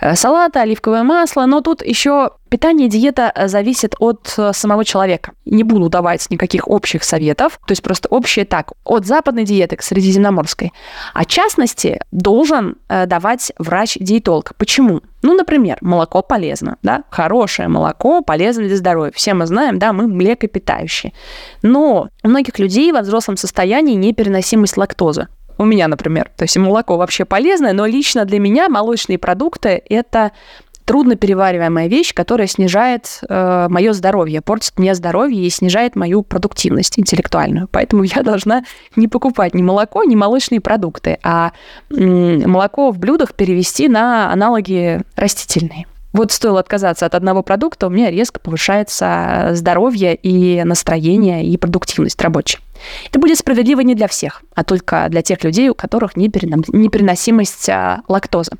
э, 0.00 0.14
салаты, 0.14 0.60
оливковое 0.60 1.02
масло, 1.02 1.46
но 1.46 1.60
тут 1.60 1.82
еще 1.84 2.30
Питание, 2.48 2.88
диета 2.88 3.32
зависит 3.46 3.96
от 3.98 4.38
самого 4.52 4.84
человека. 4.84 5.32
Не 5.46 5.64
буду 5.64 5.88
давать 5.88 6.30
никаких 6.30 6.68
общих 6.68 7.02
советов, 7.02 7.58
то 7.66 7.72
есть 7.72 7.82
просто 7.82 8.08
общее 8.08 8.44
так, 8.44 8.70
от 8.84 9.04
западной 9.04 9.42
диеты 9.42 9.74
к 9.74 9.82
средиземноморской. 9.82 10.72
А 11.12 11.24
в 11.24 11.26
частности 11.26 12.00
должен 12.12 12.76
давать 12.88 13.52
врач-диетолог. 13.96 14.54
Почему? 14.56 15.00
Ну, 15.22 15.34
например, 15.34 15.78
молоко 15.80 16.22
полезно, 16.22 16.76
да, 16.82 17.04
хорошее 17.10 17.68
молоко 17.68 18.22
полезно 18.22 18.64
для 18.64 18.76
здоровья. 18.76 19.12
Все 19.14 19.34
мы 19.34 19.46
знаем, 19.46 19.78
да, 19.78 19.92
мы 19.92 20.06
млекопитающие. 20.06 21.12
Но 21.62 22.08
у 22.22 22.28
многих 22.28 22.58
людей 22.58 22.92
во 22.92 23.00
взрослом 23.00 23.36
состоянии 23.36 23.94
непереносимость 23.94 24.76
лактозы. 24.76 25.28
У 25.58 25.64
меня, 25.64 25.88
например. 25.88 26.30
То 26.36 26.44
есть 26.44 26.56
молоко 26.58 26.98
вообще 26.98 27.24
полезное, 27.24 27.72
но 27.72 27.86
лично 27.86 28.26
для 28.26 28.38
меня 28.38 28.68
молочные 28.68 29.18
продукты– 29.18 29.82
это 29.88 30.32
трудно 30.86 31.16
перевариваемая 31.16 31.88
вещь, 31.88 32.14
которая 32.14 32.46
снижает 32.46 33.20
э, 33.28 33.66
мое 33.68 33.92
здоровье, 33.92 34.40
портит 34.40 34.78
мне 34.78 34.94
здоровье 34.94 35.44
и 35.44 35.50
снижает 35.50 35.96
мою 35.96 36.22
продуктивность 36.22 36.98
интеллектуальную. 36.98 37.68
Поэтому 37.70 38.04
я 38.04 38.22
должна 38.22 38.64
не 38.94 39.08
покупать 39.08 39.52
ни 39.52 39.62
молоко, 39.62 40.04
ни 40.04 40.14
молочные 40.14 40.60
продукты, 40.60 41.18
а 41.22 41.52
м- 41.90 42.48
молоко 42.50 42.90
в 42.92 42.98
блюдах 42.98 43.34
перевести 43.34 43.88
на 43.88 44.32
аналоги 44.32 45.02
растительные. 45.16 45.86
Вот 46.12 46.32
стоило 46.32 46.60
отказаться 46.60 47.04
от 47.04 47.14
одного 47.14 47.42
продукта, 47.42 47.88
у 47.88 47.90
меня 47.90 48.10
резко 48.10 48.40
повышается 48.40 49.50
здоровье 49.52 50.14
и 50.14 50.62
настроение, 50.64 51.44
и 51.44 51.58
продуктивность 51.58 52.22
рабочая. 52.22 52.58
Это 53.08 53.18
будет 53.18 53.38
справедливо 53.38 53.80
не 53.80 53.94
для 53.94 54.08
всех, 54.08 54.42
а 54.54 54.64
только 54.64 55.06
для 55.08 55.22
тех 55.22 55.42
людей, 55.44 55.68
у 55.68 55.74
которых 55.74 56.16
непереносимость 56.16 57.68
а, 57.68 58.02
лактозы. 58.08 58.52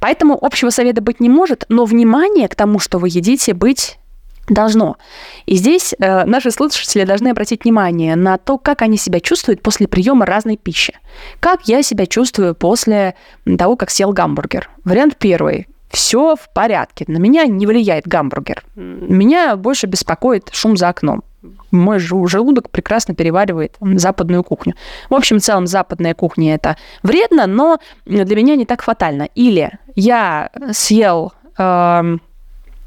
Поэтому 0.00 0.38
общего 0.40 0.70
совета 0.70 1.00
быть 1.02 1.20
не 1.20 1.28
может, 1.28 1.64
но 1.68 1.84
внимание 1.84 2.48
к 2.48 2.54
тому, 2.54 2.78
что 2.78 2.98
вы 2.98 3.08
едите, 3.08 3.54
быть 3.54 3.98
должно. 4.48 4.96
И 5.46 5.56
здесь 5.56 5.94
э, 5.98 6.24
наши 6.24 6.50
слушатели 6.50 7.04
должны 7.04 7.28
обратить 7.28 7.64
внимание 7.64 8.16
на 8.16 8.36
то, 8.36 8.58
как 8.58 8.82
они 8.82 8.96
себя 8.96 9.20
чувствуют 9.20 9.62
после 9.62 9.86
приема 9.88 10.26
разной 10.26 10.56
пищи. 10.56 10.98
Как 11.38 11.68
я 11.68 11.82
себя 11.82 12.06
чувствую 12.06 12.54
после 12.54 13.14
того, 13.58 13.76
как 13.76 13.90
съел 13.90 14.12
гамбургер. 14.12 14.68
Вариант 14.84 15.16
первый 15.18 15.68
все 15.90 16.36
в 16.36 16.48
порядке. 16.52 17.04
На 17.08 17.18
меня 17.18 17.46
не 17.46 17.66
влияет 17.66 18.06
гамбургер. 18.06 18.64
Меня 18.74 19.56
больше 19.56 19.86
беспокоит 19.86 20.50
шум 20.52 20.76
за 20.76 20.88
окном. 20.88 21.22
Мой 21.70 21.98
желудок 21.98 22.70
прекрасно 22.70 23.14
переваривает 23.14 23.76
западную 23.80 24.44
кухню. 24.44 24.74
В 25.08 25.14
общем, 25.14 25.38
в 25.38 25.42
целом 25.42 25.66
западная 25.66 26.14
кухня 26.14 26.54
это 26.54 26.76
вредно, 27.02 27.46
но 27.46 27.78
для 28.04 28.36
меня 28.36 28.56
не 28.56 28.66
так 28.66 28.82
фатально. 28.82 29.28
Или 29.34 29.72
я 29.94 30.50
съел, 30.72 31.32
э, 31.58 32.16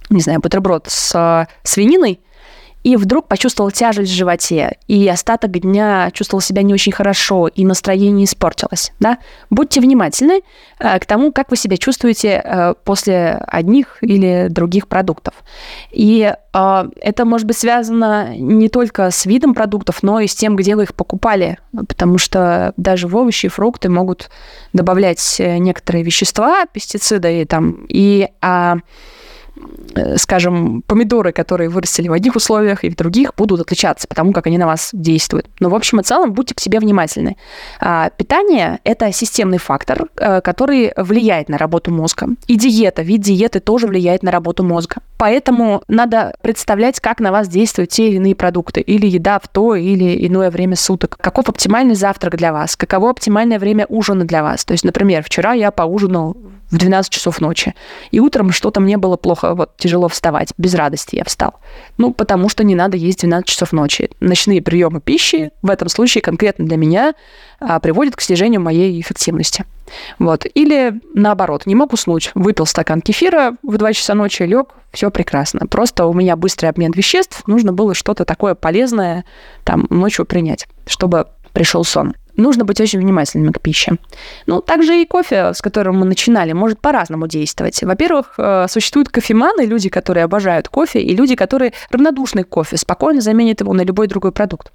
не 0.10 0.22
знаю, 0.22 0.40
бутерброд 0.40 0.86
с 0.88 1.16
э, 1.16 1.48
свининой, 1.64 2.20
и 2.84 2.96
вдруг 2.96 3.28
почувствовал 3.28 3.72
тяжесть 3.72 4.12
в 4.12 4.16
животе, 4.16 4.78
и 4.88 5.08
остаток 5.08 5.52
дня 5.52 6.12
чувствовал 6.12 6.42
себя 6.42 6.62
не 6.64 6.74
очень 6.74 6.92
хорошо, 6.92 7.48
и 7.48 7.66
настроение 7.66 8.26
испортилось. 8.26 8.92
Да? 9.00 9.18
Будьте 9.50 9.82
внимательны 9.82 10.42
э, 10.80 11.00
к 11.00 11.06
тому, 11.06 11.32
как 11.32 11.50
вы 11.50 11.58
себя 11.58 11.78
чувствуете 11.78 12.42
э, 12.44 12.74
после 12.84 13.42
одних 13.48 13.98
или 14.02 14.48
других 14.50 14.88
продуктов. 14.88 15.34
И 15.92 16.34
э, 16.54 16.90
это 17.02 17.26
может 17.26 17.48
быть 17.48 17.58
связано 17.58 18.36
не 18.36 18.70
только 18.70 19.10
с 19.12 19.26
видом 19.26 19.54
продуктов, 19.54 20.04
но 20.04 20.20
и 20.20 20.28
с 20.28 20.36
тем, 20.36 20.56
где 20.56 20.76
вы 20.76 20.84
их 20.84 20.94
покупали, 20.94 21.58
потому 21.88 22.18
что 22.18 22.74
даже 22.78 23.08
в 23.08 23.16
овощи 23.16 23.46
и 23.46 23.50
фрукты 23.50 23.90
могут 23.90 24.30
добавлять 24.74 25.38
некоторые 25.40 26.04
вещества, 26.04 26.66
пестициды 26.66 27.42
и 27.42 27.46
там, 27.46 27.86
и 27.88 28.30
Э, 28.44 28.76
скажем, 30.18 30.82
помидоры, 30.88 31.32
которые 31.32 31.70
вырастили 31.70 32.08
в 32.08 32.14
одних 32.14 32.36
условиях 32.36 32.84
и 32.84 32.90
в 32.90 32.96
других, 32.96 33.34
будут 33.36 33.62
отличаться, 33.62 34.08
потому 34.08 34.34
как 34.34 34.48
они 34.48 34.58
на 34.58 34.66
вас 34.66 34.90
действуют. 34.94 35.48
Но 35.60 35.70
в 35.70 35.76
общем 35.76 36.00
и 36.00 36.04
целом 36.04 36.34
будьте 36.34 36.56
к 36.56 36.60
себе 36.60 36.80
внимательны. 36.80 37.38
А, 37.80 38.10
питание– 38.10 38.80
это 38.84 39.12
системный 39.12 39.58
фактор, 39.58 40.08
э, 40.18 40.42
который 40.42 40.94
влияет 40.98 41.50
на 41.50 41.58
работу 41.58 41.92
мозга. 41.92 42.28
И 42.48 42.56
диета, 42.56 43.02
вид 43.02 43.22
диеты 43.22 43.60
тоже 43.60 43.88
влияет 43.88 44.24
на 44.24 44.32
работу 44.32 44.64
мозга. 44.64 44.98
Поэтому 45.18 45.84
надо 45.88 46.36
представлять, 46.42 47.00
как 47.00 47.20
на 47.20 47.32
вас 47.32 47.48
действуют 47.48 47.92
те 47.92 48.08
или 48.08 48.16
иные 48.16 48.36
продукты, 48.36 48.82
или 48.82 49.06
еда 49.06 49.40
в 49.40 49.48
то 49.48 49.76
или 49.76 50.28
иное 50.28 50.50
время 50.52 50.76
суток. 50.76 51.18
Каков 51.22 51.50
оптимальный 51.50 51.96
завтрак 51.96 52.36
для 52.36 52.52
вас, 52.52 52.76
каково 52.76 53.12
оптимальное 53.12 53.60
время 53.60 53.86
ужина 53.90 54.26
для 54.26 54.44
вас. 54.44 54.66
То 54.66 54.74
есть, 54.74 54.84
например, 54.84 55.24
вчера 55.24 55.54
я 55.54 55.72
поужинал 55.72 56.36
в 56.74 56.78
12 56.78 57.12
часов 57.12 57.40
ночи, 57.40 57.76
и 58.12 58.20
утром 58.20 58.52
что-то 58.52 58.82
мне 58.82 58.98
было 58.98 59.16
плохо, 59.16 59.54
вот 59.54 59.78
тяжело 59.78 60.08
вставать, 60.08 60.54
без 60.58 60.74
радости 60.74 61.16
я 61.16 61.24
встал. 61.24 61.54
Ну, 61.98 62.12
потому 62.12 62.50
что 62.50 62.64
не 62.64 62.74
надо 62.74 62.98
есть 62.98 63.20
12 63.20 63.48
часов 63.48 63.72
ночи. 63.72 64.10
Ночные 64.20 64.62
приемы 64.62 65.00
пищи 65.00 65.52
в 65.62 65.70
этом 65.70 65.88
случае 65.88 66.24
конкретно 66.24 66.66
для 66.66 66.78
меня 66.78 67.14
а, 67.60 67.80
приводят 67.80 68.16
к 68.16 68.22
снижению 68.22 68.60
моей 68.60 69.00
эффективности. 69.00 69.66
Вот. 70.18 70.48
Или 70.56 71.00
наоборот, 71.14 71.68
не 71.68 71.76
мог 71.76 71.94
уснуть, 71.94 72.32
выпил 72.34 72.66
стакан 72.66 73.02
кефира 73.02 73.56
в 73.62 73.78
2 73.78 73.94
часа 73.94 74.16
ночи, 74.16 74.42
лег, 74.42 74.70
все 74.92 75.12
прекрасно. 75.12 75.68
Просто 75.68 76.08
у 76.08 76.14
меня 76.14 76.36
быстрый 76.36 76.68
обмен 76.68 76.92
веществ, 76.92 77.44
нужно 77.46 77.72
было 77.72 77.94
что-то 77.94 78.26
такое 78.26 78.56
полезное 78.56 79.26
там 79.64 79.86
ночью 79.92 80.26
принять, 80.26 80.68
чтобы 80.88 81.28
пришел 81.54 81.84
сон 81.84 82.16
нужно 82.36 82.66
быть 82.66 82.80
очень 82.82 83.00
внимательным 83.00 83.54
к 83.54 83.62
пище. 83.62 83.98
Ну, 84.46 84.62
также 84.62 85.02
и 85.02 85.06
кофе, 85.06 85.54
с 85.54 85.62
которым 85.62 86.00
мы 86.00 86.06
начинали, 86.06 86.54
может 86.54 86.80
по-разному 86.80 87.28
действовать. 87.28 87.84
Во-первых, 87.84 88.36
э, 88.38 88.68
существуют 88.70 89.10
кофеманы, 89.10 89.62
люди, 89.66 89.90
которые 89.90 90.24
обожают 90.24 90.70
кофе, 90.70 91.02
и 91.02 91.16
люди, 91.16 91.36
которые 91.36 91.74
равнодушны 91.92 92.44
к 92.44 92.50
кофе, 92.50 92.78
спокойно 92.78 93.22
заменят 93.22 93.62
его 93.62 93.74
на 93.74 93.82
любой 93.82 94.08
другой 94.08 94.32
продукт. 94.32 94.72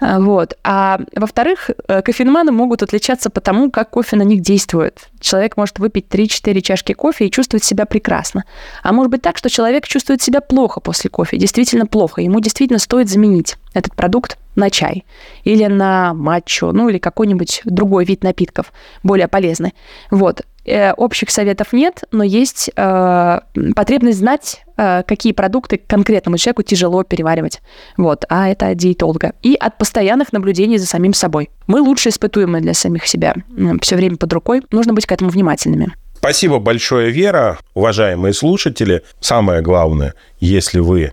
Э, 0.00 0.18
вот. 0.18 0.56
А 0.64 1.00
во-вторых, 1.14 1.70
э, 1.88 2.02
кофеманы 2.02 2.52
могут 2.52 2.82
отличаться 2.82 3.30
по 3.30 3.40
тому, 3.40 3.70
как 3.70 3.90
кофе 3.90 4.16
на 4.16 4.22
них 4.22 4.40
действует. 4.40 5.08
Человек 5.20 5.56
может 5.56 5.78
выпить 5.78 6.06
3-4 6.08 6.60
чашки 6.60 6.92
кофе 6.92 7.26
и 7.26 7.30
чувствовать 7.30 7.64
себя 7.64 7.86
прекрасно. 7.86 8.44
А 8.82 8.92
может 8.92 9.10
быть 9.10 9.22
так, 9.22 9.36
что 9.36 9.48
человек 9.48 9.86
чувствует 9.86 10.22
себя 10.22 10.40
плохо 10.40 10.80
после 10.80 11.10
кофе, 11.10 11.36
действительно 11.36 11.86
плохо. 11.86 12.22
Ему 12.22 12.40
действительно 12.40 12.78
стоит 12.78 13.08
заменить 13.08 13.56
этот 13.74 13.94
продукт 13.94 14.38
на 14.56 14.70
чай 14.70 15.04
или 15.44 15.66
на 15.66 16.14
матчу, 16.14 16.72
ну 16.72 16.85
или 16.88 16.98
какой-нибудь 16.98 17.62
другой 17.64 18.04
вид 18.04 18.22
напитков, 18.22 18.72
более 19.02 19.28
полезный. 19.28 19.74
Вот. 20.10 20.42
Э, 20.66 20.92
общих 20.92 21.30
советов 21.30 21.72
нет, 21.72 22.04
но 22.10 22.24
есть 22.24 22.70
э, 22.74 23.40
потребность 23.76 24.18
знать, 24.18 24.64
э, 24.76 25.04
какие 25.06 25.32
продукты 25.32 25.78
конкретному 25.78 26.38
человеку 26.38 26.62
тяжело 26.62 27.04
переваривать. 27.04 27.60
Вот. 27.96 28.24
А 28.28 28.48
это 28.48 28.68
от 28.68 28.76
диетолога. 28.76 29.32
И 29.42 29.54
от 29.54 29.78
постоянных 29.78 30.32
наблюдений 30.32 30.78
за 30.78 30.86
самим 30.86 31.14
собой. 31.14 31.50
Мы 31.68 31.80
лучше 31.80 32.08
испытуемые 32.08 32.62
для 32.62 32.74
самих 32.74 33.06
себя. 33.06 33.36
Все 33.80 33.96
время 33.96 34.16
под 34.16 34.32
рукой. 34.32 34.62
Нужно 34.72 34.92
быть 34.92 35.06
к 35.06 35.12
этому 35.12 35.30
внимательными. 35.30 35.94
Спасибо 36.16 36.58
большое, 36.58 37.12
Вера. 37.12 37.58
Уважаемые 37.74 38.32
слушатели, 38.32 39.02
самое 39.20 39.62
главное, 39.62 40.14
если 40.40 40.80
вы 40.80 41.12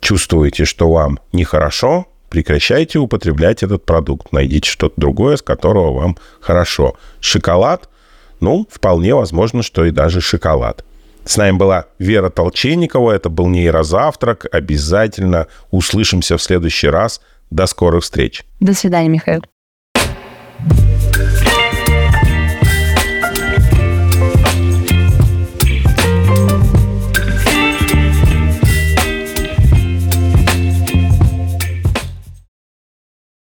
чувствуете, 0.00 0.66
что 0.66 0.90
вам 0.90 1.20
нехорошо, 1.32 2.06
прекращайте 2.32 2.98
употреблять 2.98 3.62
этот 3.62 3.84
продукт. 3.84 4.32
Найдите 4.32 4.68
что-то 4.70 4.94
другое, 4.96 5.36
с 5.36 5.42
которого 5.42 5.92
вам 5.92 6.16
хорошо. 6.40 6.96
Шоколад, 7.20 7.90
ну, 8.40 8.66
вполне 8.70 9.14
возможно, 9.14 9.62
что 9.62 9.84
и 9.84 9.90
даже 9.90 10.22
шоколад. 10.22 10.82
С 11.26 11.36
нами 11.36 11.58
была 11.58 11.84
Вера 11.98 12.30
Толченникова. 12.30 13.12
Это 13.12 13.28
был 13.28 13.48
нейрозавтрак. 13.48 14.46
Обязательно 14.50 15.46
услышимся 15.70 16.38
в 16.38 16.42
следующий 16.42 16.88
раз. 16.88 17.20
До 17.50 17.66
скорых 17.66 18.02
встреч. 18.02 18.44
До 18.60 18.72
свидания, 18.72 19.10
Михаил. 19.10 19.42